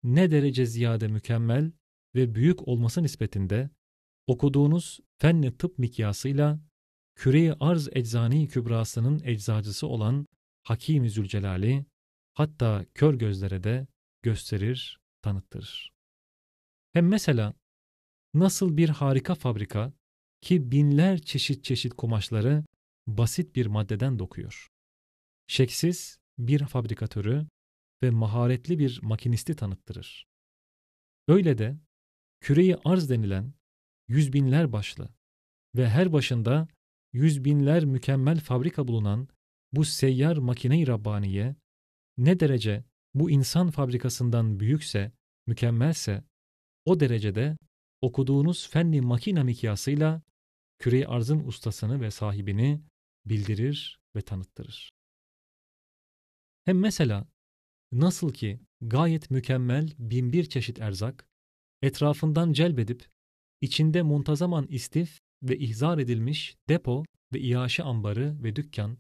ne 0.04 0.32
derece 0.32 0.66
ziyade 0.66 1.08
mükemmel 1.08 1.72
ve 2.16 2.36
büyük 2.36 2.68
olması 2.68 3.04
nispetinde 3.04 3.70
okuduğunuz 4.28 5.00
fenni 5.18 5.58
tıp 5.58 5.80
mikyasıyla 5.80 6.60
küre 7.16 7.56
arz 7.60 7.90
eczani 7.92 8.48
kübrasının 8.48 9.22
eczacısı 9.24 9.88
olan 9.88 10.28
Hakim-i 10.64 11.10
Zülcelal'i 11.10 11.86
hatta 12.34 12.86
kör 12.94 13.14
gözlere 13.14 13.64
de 13.64 13.88
gösterir, 14.22 15.00
tanıttırır. 15.22 15.94
Hem 16.94 17.08
mesela 17.08 17.54
nasıl 18.34 18.78
bir 18.78 18.90
harika 18.90 19.36
fabrika 19.36 19.94
ki 20.42 20.72
binler 20.72 21.22
çeşit 21.22 21.64
çeşit 21.64 21.94
kumaşları 21.94 22.64
basit 23.08 23.56
bir 23.56 23.66
maddeden 23.66 24.20
dokuyor. 24.20 24.68
Şeksiz 25.48 26.20
bir 26.38 26.66
fabrikatörü 26.66 27.48
ve 28.04 28.10
maharetli 28.10 28.80
bir 28.80 29.00
makinisti 29.02 29.56
tanıttırır. 29.56 30.28
Öyle 31.28 31.58
de 31.58 31.78
küreyi 32.40 32.76
arz 32.86 33.10
denilen 33.10 33.54
yüz 34.08 34.34
binler 34.34 34.72
başlı 34.72 35.10
ve 35.76 35.90
her 35.90 36.14
başında 36.14 36.68
yüz 37.14 37.46
binler 37.46 37.86
mükemmel 37.86 38.40
fabrika 38.40 38.88
bulunan 38.88 39.28
bu 39.74 39.86
seyyar 39.86 40.38
makine-i 40.38 40.88
Rabbaniye 40.88 41.56
ne 42.18 42.40
derece 42.40 42.84
bu 43.14 43.32
insan 43.32 43.72
fabrikasından 43.72 44.60
büyükse, 44.60 45.12
mükemmelse, 45.48 46.24
o 46.86 47.00
derecede 47.00 47.58
okuduğunuz 48.02 48.70
fenli 48.70 49.02
makina 49.02 49.44
mikyasıyla 49.44 50.22
küre 50.80 51.08
arzın 51.08 51.40
ustasını 51.40 52.02
ve 52.02 52.12
sahibini 52.12 52.82
bildirir 53.26 54.00
ve 54.16 54.22
tanıttırır. 54.22 54.92
Hem 56.66 56.80
mesela 56.80 57.28
nasıl 57.92 58.34
ki 58.34 58.60
gayet 58.82 59.32
mükemmel 59.32 59.90
binbir 60.00 60.46
çeşit 60.46 60.80
erzak, 60.80 61.28
etrafından 61.82 62.54
celbedip, 62.54 63.08
içinde 63.62 64.02
muntazaman 64.02 64.68
istif 64.68 65.20
ve 65.44 65.58
ihzar 65.58 65.98
edilmiş 65.98 66.56
depo 66.70 67.04
ve 67.34 67.40
iaşe 67.40 67.84
ambarı 67.84 68.44
ve 68.44 68.56
dükkan, 68.56 68.98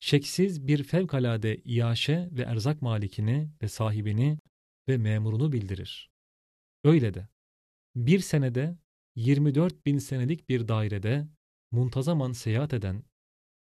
şeksiz 0.00 0.66
bir 0.66 0.82
fevkalade 0.82 1.60
iaşe 1.64 2.28
ve 2.32 2.42
erzak 2.42 2.82
malikini 2.82 3.50
ve 3.62 3.68
sahibini 3.68 4.38
ve 4.88 4.96
memurunu 4.96 5.52
bildirir. 5.52 6.10
Öyle 6.84 7.14
de, 7.14 7.28
bir 7.96 8.18
senede 8.18 8.76
24 9.16 9.86
bin 9.86 9.98
senelik 9.98 10.48
bir 10.48 10.68
dairede 10.68 11.28
muntazaman 11.70 12.32
seyahat 12.32 12.72
eden 12.74 13.04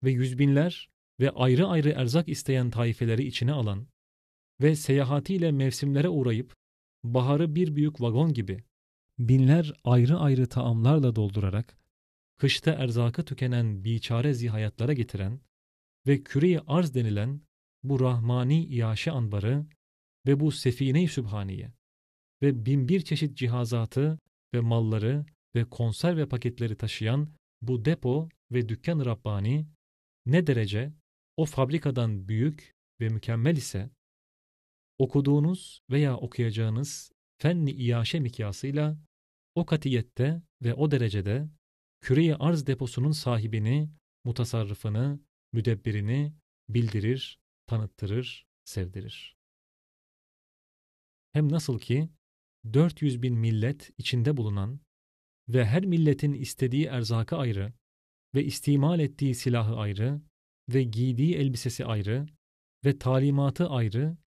ve 0.03 0.11
yüzbinler 0.11 0.89
ve 1.19 1.29
ayrı 1.29 1.67
ayrı 1.67 1.89
erzak 1.89 2.29
isteyen 2.29 2.69
taifeleri 2.69 3.23
içine 3.27 3.51
alan 3.51 3.88
ve 4.64 4.76
seyahatiyle 4.76 5.51
mevsimlere 5.51 6.09
uğrayıp 6.09 6.53
baharı 7.03 7.55
bir 7.55 7.76
büyük 7.76 8.01
vagon 8.01 8.34
gibi 8.34 8.64
binler 9.20 9.74
ayrı 9.84 10.18
ayrı 10.18 10.49
taamlarla 10.49 11.16
doldurarak 11.16 11.78
kışta 12.38 12.72
erzakı 12.72 13.26
tükenen 13.26 13.84
biçare 13.84 14.34
zihayatlara 14.34 14.93
getiren 14.93 15.39
ve 16.07 16.24
küre 16.24 16.59
arz 16.68 16.95
denilen 16.95 17.41
bu 17.84 17.99
rahmani 17.99 18.66
iaşe 18.66 19.11
anbarı 19.11 19.66
ve 20.28 20.39
bu 20.39 20.51
sefine-i 20.51 21.07
sübhaniye 21.07 21.74
ve 22.41 22.66
binbir 22.66 23.01
çeşit 23.01 23.38
cihazatı 23.38 24.20
ve 24.53 24.59
malları 24.59 25.26
ve 25.55 25.66
konserve 25.66 26.26
paketleri 26.30 26.76
taşıyan 26.78 27.30
bu 27.61 27.86
depo 27.86 28.30
ve 28.51 28.70
dükkan 28.70 29.05
Rabbani 29.05 29.68
ne 30.26 30.47
derece 30.47 30.93
o 31.38 31.45
fabrikadan 31.45 32.28
büyük 32.28 32.74
ve 33.01 33.09
mükemmel 33.09 33.57
ise 33.57 33.89
okuduğunuz 35.04 35.82
veya 35.89 36.18
okuyacağınız 36.18 37.12
fenni 37.38 37.72
iaşe 37.72 38.20
mikyasıyla 38.20 38.97
o 39.56 39.66
katiyette 39.66 40.41
ve 40.62 40.74
o 40.74 40.91
derecede 40.91 41.49
küre 42.01 42.36
arz 42.36 42.68
deposunun 42.68 43.12
sahibini, 43.12 43.89
mutasarrıfını, 44.24 45.20
müdebbirini 45.54 46.34
bildirir, 46.70 47.39
tanıttırır, 47.68 48.47
sevdirir. 48.66 49.38
Hem 51.34 51.51
nasıl 51.51 51.80
ki 51.80 52.10
400 52.74 53.22
bin 53.22 53.38
millet 53.38 53.91
içinde 53.97 54.38
bulunan 54.38 54.80
ve 55.49 55.66
her 55.66 55.86
milletin 55.86 56.34
istediği 56.34 56.86
erzakı 56.86 57.36
ayrı 57.36 57.74
ve 58.36 58.43
istimal 58.43 58.99
ettiği 58.99 59.36
silahı 59.36 59.76
ayrı 59.76 60.22
ve 60.70 60.84
giydiği 60.84 61.36
elbisesi 61.36 61.86
ayrı 61.86 62.26
ve 62.86 62.99
talimatı 62.99 63.70
ayrı 63.70 64.18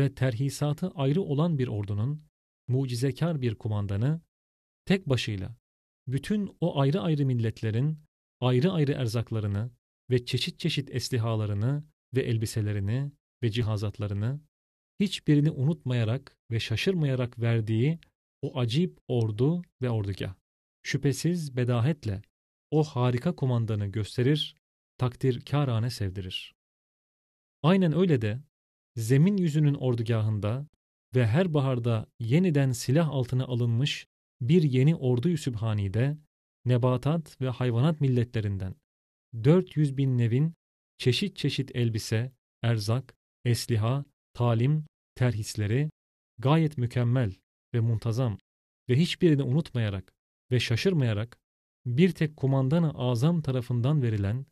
ve 0.00 0.14
terhisatı 0.14 0.90
ayrı 0.90 1.22
olan 1.22 1.58
bir 1.58 1.68
ordunun 1.68 2.22
mucizekar 2.68 3.42
bir 3.42 3.54
kumandanı 3.54 4.20
tek 4.84 5.08
başıyla 5.08 5.56
bütün 6.08 6.56
o 6.60 6.80
ayrı 6.80 7.00
ayrı 7.00 7.26
milletlerin 7.26 7.98
ayrı 8.40 8.72
ayrı 8.72 8.92
erzaklarını 8.92 9.70
ve 10.10 10.24
çeşit 10.24 10.58
çeşit 10.58 10.94
eslihalarını 10.94 11.84
ve 12.14 12.22
elbiselerini 12.22 13.12
ve 13.42 13.50
cihazatlarını 13.50 14.40
hiçbirini 15.00 15.50
unutmayarak 15.50 16.36
ve 16.50 16.60
şaşırmayarak 16.60 17.38
verdiği 17.38 17.98
o 18.42 18.58
acip 18.58 18.98
ordu 19.08 19.62
ve 19.82 19.90
ordugah. 19.90 20.34
Şüphesiz 20.82 21.56
bedahetle 21.56 22.22
o 22.70 22.84
harika 22.84 23.36
kumandanı 23.36 23.86
gösterir, 23.86 24.56
takdir 24.98 25.40
kârane 25.40 25.90
sevdirir. 25.90 26.54
Aynen 27.62 27.96
öyle 27.96 28.22
de 28.22 28.40
zemin 28.96 29.36
yüzünün 29.36 29.74
ordugahında 29.74 30.66
ve 31.14 31.26
her 31.26 31.54
baharda 31.54 32.06
yeniden 32.18 32.72
silah 32.72 33.08
altına 33.08 33.44
alınmış 33.44 34.06
bir 34.40 34.62
yeni 34.62 34.96
ordu-yu 34.96 35.38
sübhanide 35.38 36.18
nebatat 36.64 37.40
ve 37.40 37.48
hayvanat 37.48 38.00
milletlerinden 38.00 38.74
400 39.44 39.96
bin 39.96 40.18
nevin 40.18 40.54
çeşit 40.98 41.36
çeşit 41.36 41.76
elbise, 41.76 42.32
erzak, 42.62 43.14
esliha, 43.44 44.04
talim, 44.34 44.84
terhisleri 45.14 45.90
gayet 46.38 46.78
mükemmel 46.78 47.34
ve 47.74 47.80
muntazam 47.80 48.38
ve 48.88 48.96
hiçbirini 48.96 49.42
unutmayarak 49.42 50.12
ve 50.50 50.60
şaşırmayarak 50.60 51.38
bir 51.86 52.12
tek 52.12 52.36
kumandanı 52.36 52.90
azam 52.90 53.42
tarafından 53.42 54.02
verilen 54.02 54.46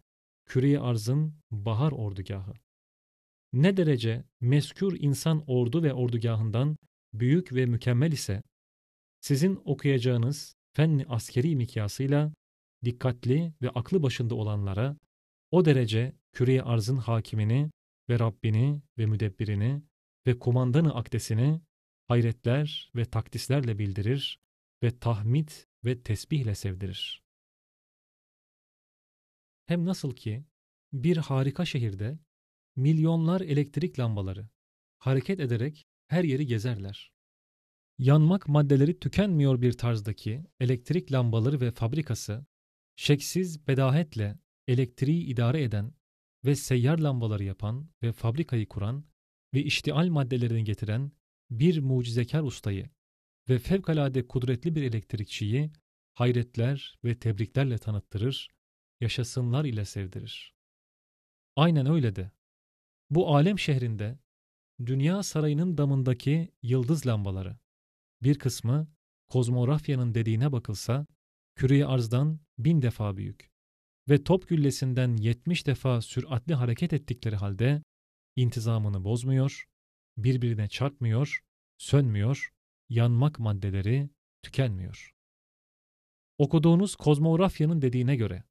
küre 0.47 0.79
arzın 0.79 1.35
bahar 1.51 1.93
ordugahı. 1.93 2.55
Ne 3.53 3.77
derece 3.77 4.25
meskür 4.41 5.01
insan 5.01 5.45
ordu 5.47 5.83
ve 5.83 5.95
ordugahından 5.95 6.77
büyük 7.13 7.53
ve 7.53 7.67
mükemmel 7.67 8.13
ise, 8.13 8.43
sizin 9.21 9.61
okuyacağınız 9.65 10.55
fenni 10.73 11.07
askeri 11.07 11.57
mikyasıyla 11.57 12.33
dikkatli 12.85 13.53
ve 13.63 13.71
aklı 13.71 14.03
başında 14.03 14.35
olanlara 14.35 14.97
o 15.51 15.65
derece 15.65 16.17
küre 16.33 16.63
arzın 16.63 16.97
hakimini 16.97 17.71
ve 18.09 18.19
Rabbini 18.19 18.83
ve 18.99 19.07
müdebbirini 19.07 19.83
ve 20.27 20.39
kumandanı 20.39 20.95
akdesini 20.95 21.61
hayretler 22.09 22.91
ve 22.97 23.05
takdislerle 23.05 23.79
bildirir 23.79 24.39
ve 24.83 24.99
tahmid 24.99 25.49
ve 25.85 26.03
tesbihle 26.03 26.55
sevdirir. 26.55 27.23
Hem 29.67 29.85
nasıl 29.85 30.15
ki 30.15 30.45
bir 30.93 31.17
harika 31.17 31.65
şehirde 31.65 32.19
milyonlar 32.79 33.41
elektrik 33.41 33.99
lambaları 33.99 34.49
hareket 34.99 35.41
ederek 35.41 35.87
her 36.09 36.25
yeri 36.25 36.47
gezerler. 36.47 37.13
Yanmak 37.99 38.49
maddeleri 38.49 39.01
tükenmiyor 39.01 39.63
bir 39.63 39.73
tarzdaki 39.73 40.45
elektrik 40.61 41.13
lambaları 41.13 41.61
ve 41.61 41.71
fabrikası, 41.71 42.47
şeksiz 42.97 43.67
bedahetle 43.67 44.39
elektriği 44.69 45.25
idare 45.25 45.63
eden 45.63 45.95
ve 46.45 46.57
seyyar 46.57 46.99
lambaları 46.99 47.45
yapan 47.45 47.91
ve 48.03 48.13
fabrikayı 48.13 48.69
kuran 48.69 49.05
ve 49.55 49.63
iştial 49.63 50.09
maddelerini 50.09 50.65
getiren 50.65 51.13
bir 51.51 51.79
mucizekar 51.79 52.43
ustayı 52.43 52.91
ve 53.49 53.59
fevkalade 53.59 54.27
kudretli 54.27 54.75
bir 54.75 54.83
elektrikçiyi 54.83 55.73
hayretler 56.15 56.99
ve 57.05 57.19
tebriklerle 57.19 57.79
tanıttırır, 57.79 58.49
yaşasınlar 59.01 59.65
ile 59.65 59.85
sevdirir. 59.85 60.55
Aynen 61.57 61.87
öyle 61.87 62.17
de. 62.17 62.38
Bu 63.11 63.37
alem 63.37 63.59
şehrinde 63.59 64.19
dünya 64.87 65.23
sarayının 65.23 65.79
damındaki 65.79 66.53
yıldız 66.63 67.07
lambaları, 67.07 67.59
bir 68.23 68.39
kısmı 68.39 68.89
kozmografyanın 69.29 70.15
dediğine 70.15 70.53
bakılsa, 70.53 71.07
küre 71.55 71.87
arzdan 71.87 72.41
bin 72.59 72.83
defa 72.83 73.17
büyük 73.17 73.51
ve 74.09 74.25
top 74.25 74.49
güllesinden 74.49 75.17
yetmiş 75.17 75.67
defa 75.67 76.03
süratli 76.03 76.55
hareket 76.55 76.93
ettikleri 76.93 77.37
halde 77.37 77.83
intizamını 78.37 79.05
bozmuyor, 79.05 79.65
birbirine 80.17 80.69
çarpmıyor, 80.69 81.41
sönmüyor, 81.79 82.51
yanmak 82.89 83.39
maddeleri 83.39 84.11
tükenmiyor. 84.43 85.15
Okuduğunuz 86.39 86.97
kozmografyanın 86.97 87.83
dediğine 87.83 88.17
göre, 88.17 88.45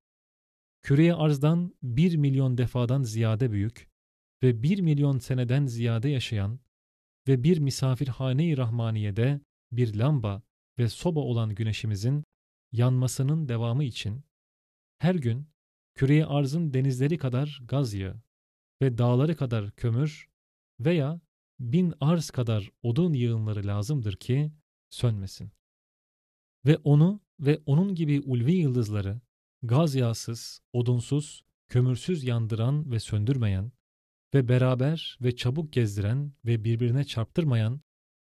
küreye 0.81 1.13
arzdan 1.13 1.75
bir 1.83 2.15
milyon 2.15 2.57
defadan 2.57 3.03
ziyade 3.03 3.51
büyük 3.51 3.89
ve 4.43 4.63
bir 4.63 4.79
milyon 4.79 5.17
seneden 5.17 5.65
ziyade 5.65 6.09
yaşayan 6.09 6.59
ve 7.27 7.43
bir 7.43 7.57
misafirhane-i 7.57 8.57
rahmaniyede 8.57 9.41
bir 9.71 9.95
lamba 9.95 10.41
ve 10.79 10.89
soba 10.89 11.19
olan 11.19 11.55
güneşimizin 11.55 12.23
yanmasının 12.71 13.49
devamı 13.49 13.83
için 13.83 14.23
her 14.97 15.15
gün 15.15 15.47
küreye 15.95 16.25
arzın 16.25 16.73
denizleri 16.73 17.17
kadar 17.17 17.59
gaz 17.67 17.93
yağı 17.93 18.21
ve 18.81 18.97
dağları 18.97 19.35
kadar 19.35 19.71
kömür 19.71 20.29
veya 20.79 21.21
bin 21.59 21.93
arz 21.99 22.29
kadar 22.29 22.71
odun 22.83 23.13
yığınları 23.13 23.67
lazımdır 23.67 24.15
ki 24.15 24.51
sönmesin. 24.89 25.51
Ve 26.65 26.77
onu 26.77 27.21
ve 27.39 27.61
onun 27.65 27.95
gibi 27.95 28.21
ulvi 28.21 28.53
yıldızları 28.53 29.21
gaz 29.63 29.95
yağsız, 29.95 30.61
odunsuz, 30.73 31.43
kömürsüz 31.69 32.23
yandıran 32.23 32.91
ve 32.91 32.99
söndürmeyen 32.99 33.71
ve 34.38 34.47
beraber 34.47 35.17
ve 35.21 35.35
çabuk 35.35 35.73
gezdiren 35.73 36.33
ve 36.45 36.63
birbirine 36.63 37.03
çarptırmayan 37.03 37.81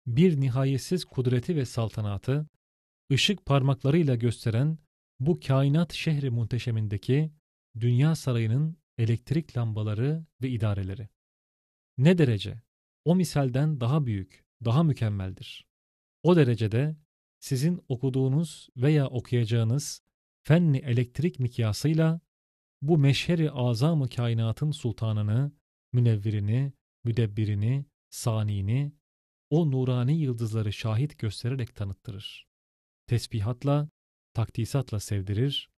bir 0.07 0.39
nihayetsiz 0.39 1.05
kudreti 1.05 1.55
ve 1.55 1.65
saltanatı, 1.65 2.47
ışık 3.11 3.45
parmaklarıyla 3.45 4.15
gösteren 4.15 4.77
bu 5.19 5.39
kainat 5.39 5.93
şehri 5.93 6.29
muhteşemindeki 6.29 7.31
dünya 7.79 8.15
sarayının 8.15 8.77
elektrik 8.97 9.57
lambaları 9.57 10.25
ve 10.41 10.49
idareleri. 10.49 11.09
Ne 11.97 12.17
derece? 12.17 12.61
O 13.05 13.15
misalden 13.15 13.79
daha 13.79 14.05
büyük, 14.05 14.45
daha 14.65 14.83
mükemmeldir. 14.83 15.67
O 16.23 16.35
derecede 16.35 16.95
sizin 17.39 17.81
okuduğunuz 17.87 18.69
veya 18.77 19.07
okuyacağınız 19.07 20.01
fenni 20.43 20.77
elektrik 20.77 21.39
mikyasıyla 21.39 22.19
bu 22.81 22.97
meşheri 22.97 23.51
azam-ı 23.51 24.09
kainatın 24.09 24.71
sultanını, 24.71 25.51
münevvirini, 25.93 26.73
müdebbirini, 27.03 27.85
sanini, 28.09 28.91
o 29.49 29.71
nurani 29.71 30.19
yıldızları 30.19 30.73
şahit 30.73 31.19
göstererek 31.19 31.75
tanıttırır. 31.75 32.47
Tesbihatla, 33.07 33.89
takdisatla 34.33 34.99
sevdirir, 34.99 35.69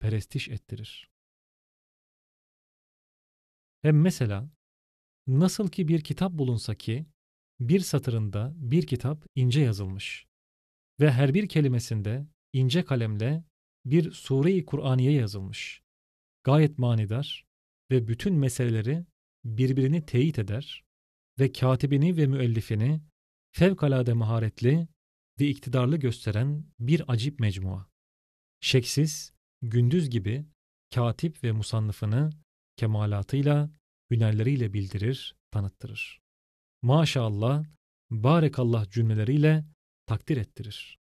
perestiş 0.00 0.48
ettirir. 0.48 1.10
Hem 3.82 4.00
mesela, 4.00 4.50
nasıl 5.26 5.68
ki 5.68 5.88
bir 5.88 6.00
kitap 6.04 6.32
bulunsa 6.32 6.74
ki, 6.74 7.06
bir 7.60 7.80
satırında 7.80 8.52
bir 8.56 8.86
kitap 8.86 9.26
ince 9.34 9.60
yazılmış 9.60 10.26
ve 11.00 11.12
her 11.12 11.34
bir 11.34 11.48
kelimesinde 11.48 12.26
ince 12.52 12.84
kalemle 12.84 13.44
bir 13.84 14.10
sure-i 14.10 14.64
Kur'aniye 14.64 15.12
yazılmış. 15.12 15.82
Gayet 16.44 16.78
manidar 16.78 17.46
ve 17.90 18.08
bütün 18.08 18.34
meseleleri 18.34 19.06
birbirini 19.44 20.06
teyit 20.06 20.38
eder 20.38 20.84
ve 21.38 21.52
katibini 21.52 22.16
ve 22.16 22.26
müellifini 22.26 23.00
fevkalade 23.52 24.12
maharetli 24.12 24.88
ve 25.40 25.48
iktidarlı 25.48 25.96
gösteren 25.96 26.66
bir 26.78 27.12
acip 27.12 27.40
mecmua. 27.40 27.86
Şeksiz, 28.60 29.32
gündüz 29.62 30.10
gibi 30.10 30.46
katip 30.94 31.44
ve 31.44 31.52
musannıfını 31.52 32.30
kemalatıyla, 32.76 33.70
hünerleriyle 34.10 34.72
bildirir, 34.72 35.36
tanıttırır. 35.50 36.20
Maşallah, 36.82 37.64
barekallah 38.10 38.90
cümleleriyle 38.90 39.64
takdir 40.06 40.36
ettirir. 40.36 40.98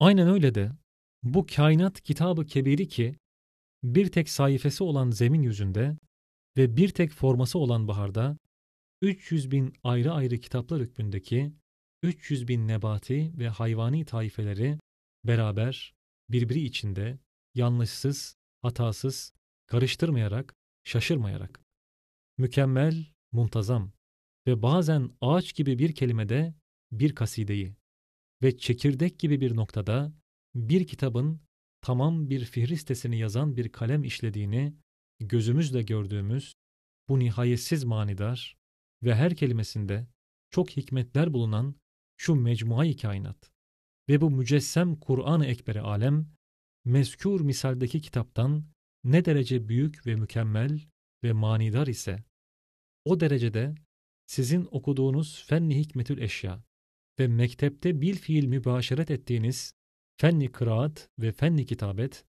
Aynen 0.00 0.28
öyle 0.28 0.54
de 0.54 0.72
bu 1.22 1.46
kainat 1.46 2.00
kitabı 2.00 2.46
kebiri 2.46 2.88
ki 2.88 3.16
bir 3.82 4.12
tek 4.12 4.28
sayfası 4.28 4.84
olan 4.84 5.10
zemin 5.10 5.42
yüzünde 5.42 5.96
ve 6.56 6.76
bir 6.76 6.88
tek 6.88 7.12
forması 7.12 7.58
olan 7.58 7.88
baharda 7.88 8.38
300 9.02 9.50
bin 9.50 9.72
ayrı 9.84 10.12
ayrı 10.12 10.38
kitaplar 10.38 10.80
hükmündeki 10.80 11.52
300 12.02 12.48
bin 12.48 12.68
nebati 12.68 13.38
ve 13.38 13.48
hayvani 13.48 14.04
taifeleri 14.04 14.78
beraber 15.24 15.94
birbiri 16.28 16.60
içinde 16.60 17.18
yanlışsız, 17.54 18.36
hatasız, 18.62 19.32
karıştırmayarak, 19.66 20.54
şaşırmayarak, 20.84 21.60
mükemmel, 22.38 23.06
muntazam 23.32 23.92
ve 24.46 24.62
bazen 24.62 25.10
ağaç 25.20 25.54
gibi 25.54 25.78
bir 25.78 25.94
kelimede 25.94 26.54
bir 26.92 27.14
kasideyi 27.14 27.76
ve 28.42 28.56
çekirdek 28.58 29.18
gibi 29.18 29.40
bir 29.40 29.56
noktada 29.56 30.12
bir 30.54 30.86
kitabın 30.86 31.40
tamam 31.80 32.30
bir 32.30 32.44
fihristesini 32.44 33.18
yazan 33.18 33.56
bir 33.56 33.68
kalem 33.68 34.04
işlediğini 34.04 34.74
gözümüzle 35.28 35.82
gördüğümüz 35.82 36.54
bu 37.08 37.18
nihayetsiz 37.18 37.84
manidar 37.84 38.56
ve 39.02 39.14
her 39.14 39.36
kelimesinde 39.36 40.06
çok 40.50 40.70
hikmetler 40.70 41.32
bulunan 41.32 41.74
şu 42.16 42.34
mecmuayı 42.34 42.96
kainat 42.96 43.52
ve 44.08 44.20
bu 44.20 44.30
mücessem 44.30 44.96
Kur'an-ı 44.96 45.46
Ekber 45.46 45.76
alem 45.76 46.26
mezkür 46.84 47.40
misaldeki 47.40 48.00
kitaptan 48.00 48.64
ne 49.04 49.24
derece 49.24 49.68
büyük 49.68 50.06
ve 50.06 50.14
mükemmel 50.14 50.80
ve 51.24 51.32
manidar 51.32 51.86
ise 51.86 52.24
o 53.04 53.20
derecede 53.20 53.74
sizin 54.26 54.68
okuduğunuz 54.70 55.44
fenni 55.46 55.78
hikmetül 55.78 56.18
eşya 56.18 56.64
ve 57.18 57.28
mektepte 57.28 58.00
bil 58.00 58.16
fiil 58.16 58.46
mübaşeret 58.46 59.10
ettiğiniz 59.10 59.74
fenni 60.16 60.52
kıraat 60.52 61.08
ve 61.18 61.32
fenni 61.32 61.66
kitabet 61.66 62.24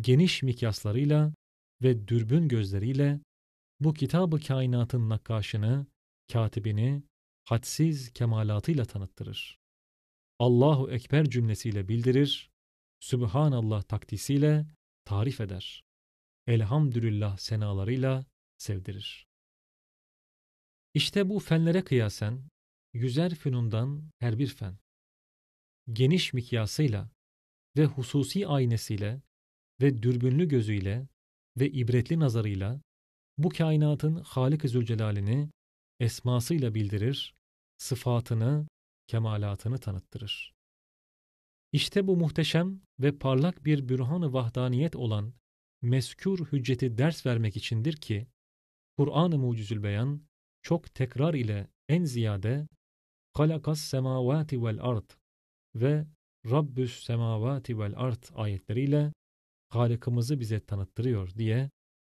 geniş 0.00 0.42
mikyaslarıyla 0.42 1.34
ve 1.82 2.08
dürbün 2.08 2.48
gözleriyle 2.48 3.20
bu 3.80 3.94
kitabı 3.94 4.40
kainatın 4.40 5.08
nakkaşını, 5.08 5.86
katibini 6.32 7.02
hadsiz 7.44 8.12
kemalatıyla 8.12 8.84
tanıttırır. 8.84 9.58
Allahu 10.38 10.90
Ekber 10.90 11.30
cümlesiyle 11.30 11.88
bildirir, 11.88 12.50
Sübhanallah 13.00 13.82
takdisiyle 13.82 14.66
tarif 15.04 15.40
eder. 15.40 15.84
Elhamdülillah 16.46 17.38
senalarıyla 17.38 18.26
sevdirir. 18.58 19.26
İşte 20.94 21.28
bu 21.28 21.40
fenlere 21.40 21.84
kıyasen, 21.84 22.48
yüzer 22.92 23.34
fünundan 23.34 24.10
her 24.18 24.38
bir 24.38 24.46
fen, 24.46 24.78
geniş 25.92 26.32
mikyasıyla 26.32 27.10
ve 27.76 27.84
hususi 27.84 28.46
aynesiyle 28.46 29.22
ve 29.80 30.02
dürbünlü 30.02 30.48
gözüyle 30.48 31.08
ve 31.56 31.70
ibretli 31.70 32.20
nazarıyla 32.20 32.80
bu 33.38 33.48
kainatın 33.48 34.16
Halik-i 34.16 34.68
Zülcelal'ini 34.68 35.50
esmasıyla 36.00 36.74
bildirir, 36.74 37.34
sıfatını, 37.76 38.68
kemalatını 39.06 39.78
tanıttırır. 39.78 40.54
İşte 41.72 42.06
bu 42.06 42.16
muhteşem 42.16 42.80
ve 43.00 43.18
parlak 43.18 43.64
bir 43.64 43.88
bürhan-ı 43.88 44.32
vahdaniyet 44.32 44.96
olan 44.96 45.34
meskûr 45.82 46.52
hücceti 46.52 46.98
ders 46.98 47.26
vermek 47.26 47.56
içindir 47.56 47.96
ki, 47.96 48.26
Kur'an-ı 48.96 49.38
Mucizül 49.38 49.82
Beyan 49.82 50.22
çok 50.62 50.94
tekrar 50.94 51.34
ile 51.34 51.68
en 51.88 52.04
ziyade 52.04 52.68
halakas 53.32 53.80
semavati 53.80 54.62
vel 54.62 54.78
ard 54.80 55.10
ve 55.74 56.06
Rabbüs 56.50 57.04
semavati 57.04 57.78
vel 57.78 57.92
ard 57.96 58.24
ayetleriyle 58.34 59.12
Halikimizi 59.74 60.40
bize 60.40 60.60
tanıttırıyor 60.60 61.34
diye 61.34 61.70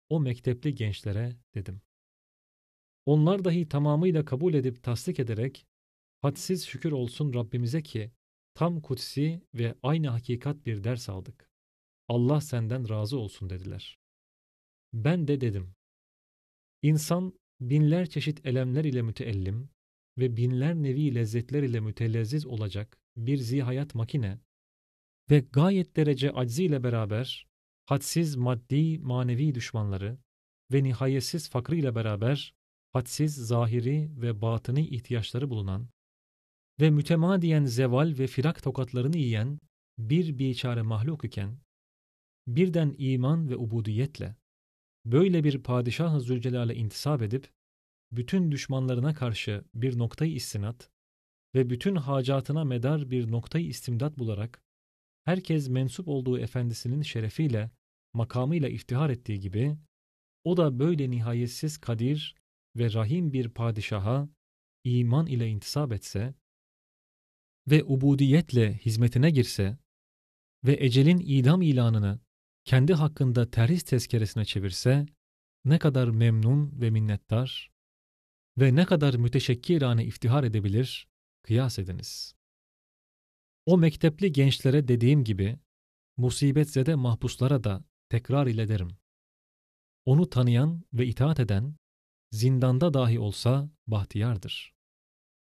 o 0.08 0.20
mektepli 0.20 0.74
gençlere 0.74 1.36
dedim. 1.54 1.80
Onlar 3.06 3.44
dahi 3.44 3.68
tamamıyla 3.68 4.24
kabul 4.24 4.54
edip 4.54 4.82
tasdik 4.82 5.20
ederek 5.20 5.66
hadsiz 6.20 6.66
şükür 6.66 6.92
olsun 6.92 7.34
Rabbimize 7.34 7.82
ki 7.82 8.12
tam 8.54 8.80
kutsi 8.80 9.42
ve 9.54 9.74
aynı 9.82 10.08
hakikat 10.08 10.66
bir 10.66 10.84
ders 10.84 11.08
aldık. 11.08 11.50
Allah 12.08 12.40
senden 12.40 12.88
razı 12.88 13.18
olsun 13.18 13.50
dediler. 13.50 13.98
Ben 14.92 15.28
de 15.28 15.40
dedim. 15.40 15.74
İnsan 16.82 17.38
binler 17.60 18.06
çeşit 18.06 18.46
elemler 18.46 18.84
ile 18.84 19.02
müteellim 19.02 19.70
ve 20.18 20.36
binler 20.36 20.74
nevi 20.74 21.14
lezzetler 21.14 21.62
ile 21.62 21.80
mütelezziz 21.80 22.46
olacak 22.46 22.98
bir 23.16 23.36
zihayat 23.36 23.94
makine 23.94 24.40
ve 25.30 25.40
gayet 25.40 25.96
derece 25.96 26.30
acziyle 26.30 26.82
beraber 26.84 27.46
hadsiz 27.86 28.36
maddi 28.36 28.98
manevi 28.98 29.54
düşmanları 29.54 30.18
ve 30.72 30.82
nihayetsiz 30.82 31.50
fakrıyla 31.50 31.94
beraber 31.94 32.54
hadsiz 32.92 33.34
zahiri 33.34 34.10
ve 34.20 34.40
batını 34.40 34.80
ihtiyaçları 34.80 35.50
bulunan 35.50 35.88
ve 36.80 36.90
mütemadiyen 36.90 37.64
zeval 37.64 38.14
ve 38.18 38.26
firak 38.26 38.62
tokatlarını 38.62 39.16
yiyen 39.16 39.60
bir 39.98 40.38
biçare 40.38 40.82
mahluk 40.82 41.24
iken, 41.24 41.58
birden 42.46 42.94
iman 42.98 43.48
ve 43.48 43.56
ubudiyetle, 43.56 44.36
böyle 45.04 45.44
bir 45.44 45.62
padişah-ı 45.62 46.20
Zülcelal'e 46.20 46.74
intisap 46.74 47.22
edip, 47.22 47.50
bütün 48.12 48.52
düşmanlarına 48.52 49.14
karşı 49.14 49.64
bir 49.74 49.98
noktayı 49.98 50.34
istinat 50.34 50.90
ve 51.54 51.70
bütün 51.70 51.96
hacatına 51.96 52.64
medar 52.64 53.10
bir 53.10 53.30
noktayı 53.30 53.66
istimdat 53.66 54.18
bularak, 54.18 54.63
herkes 55.24 55.68
mensup 55.68 56.08
olduğu 56.08 56.38
efendisinin 56.38 57.02
şerefiyle, 57.02 57.70
makamıyla 58.12 58.68
iftihar 58.68 59.10
ettiği 59.10 59.40
gibi, 59.40 59.76
o 60.44 60.56
da 60.56 60.78
böyle 60.78 61.10
nihayetsiz 61.10 61.78
kadir 61.78 62.34
ve 62.76 62.92
rahim 62.92 63.32
bir 63.32 63.48
padişaha 63.48 64.28
iman 64.84 65.26
ile 65.26 65.48
intisap 65.48 65.92
etse 65.92 66.34
ve 67.70 67.84
ubudiyetle 67.84 68.78
hizmetine 68.78 69.30
girse 69.30 69.78
ve 70.64 70.76
ecelin 70.80 71.18
idam 71.18 71.62
ilanını 71.62 72.20
kendi 72.64 72.94
hakkında 72.94 73.50
terhis 73.50 73.82
tezkeresine 73.82 74.44
çevirse 74.44 75.06
ne 75.64 75.78
kadar 75.78 76.08
memnun 76.08 76.80
ve 76.80 76.90
minnettar 76.90 77.70
ve 78.58 78.74
ne 78.74 78.84
kadar 78.84 79.14
müteşekkirane 79.14 80.04
iftihar 80.04 80.44
edebilir 80.44 81.08
kıyas 81.42 81.78
ediniz. 81.78 82.34
O 83.66 83.78
mektepli 83.78 84.32
gençlere 84.32 84.88
dediğim 84.88 85.24
gibi 85.24 85.58
musibetzede 86.16 86.94
mahpuslara 86.94 87.64
da 87.64 87.84
tekrar 88.08 88.46
ile 88.46 88.68
derim. 88.68 88.96
Onu 90.04 90.30
tanıyan 90.30 90.84
ve 90.92 91.06
itaat 91.06 91.40
eden 91.40 91.76
zindanda 92.32 92.94
dahi 92.94 93.18
olsa 93.18 93.70
bahtiyardır. 93.86 94.74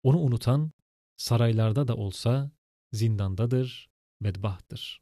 Onu 0.03 0.20
unutan 0.20 0.72
saraylarda 1.18 1.88
da 1.88 1.95
olsa 1.95 2.51
zindandadır, 2.93 3.89
bedbahttır. 4.22 5.01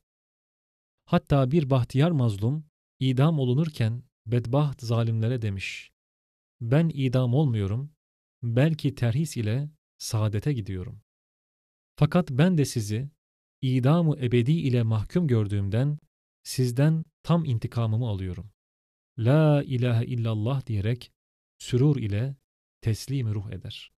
Hatta 1.05 1.51
bir 1.51 1.69
bahtiyar 1.69 2.11
mazlum 2.11 2.65
idam 2.99 3.39
olunurken 3.39 4.03
bedbaht 4.25 4.81
zalimlere 4.81 5.41
demiş. 5.41 5.91
Ben 6.61 6.91
idam 6.93 7.33
olmuyorum, 7.33 7.93
belki 8.43 8.95
terhis 8.95 9.37
ile 9.37 9.69
saadete 9.97 10.53
gidiyorum. 10.53 11.01
Fakat 12.01 12.31
ben 12.31 12.57
de 12.57 12.65
sizi 12.65 13.09
idamı 13.61 14.17
ebedi 14.17 14.51
ile 14.51 14.83
mahkum 14.83 15.27
gördüğümden 15.27 15.99
sizden 16.43 17.05
tam 17.23 17.45
intikamımı 17.45 18.07
alıyorum. 18.07 18.51
La 19.17 19.63
ilahe 19.63 20.05
illallah 20.05 20.65
diyerek 20.65 21.11
sürur 21.57 21.97
ile 21.97 22.35
teslim 22.81 23.33
ruh 23.33 23.51
eder. 23.51 23.91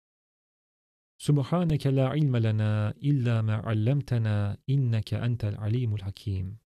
Subhaneke 1.19 1.97
la 1.97 2.17
ilme 2.17 2.43
lena 2.43 2.95
illa 3.01 3.43
ma 3.43 3.63
allamtena 3.63 4.57
inneke 4.67 5.17
entel 5.17 5.59
alimul 5.59 6.01
hakim. 6.01 6.59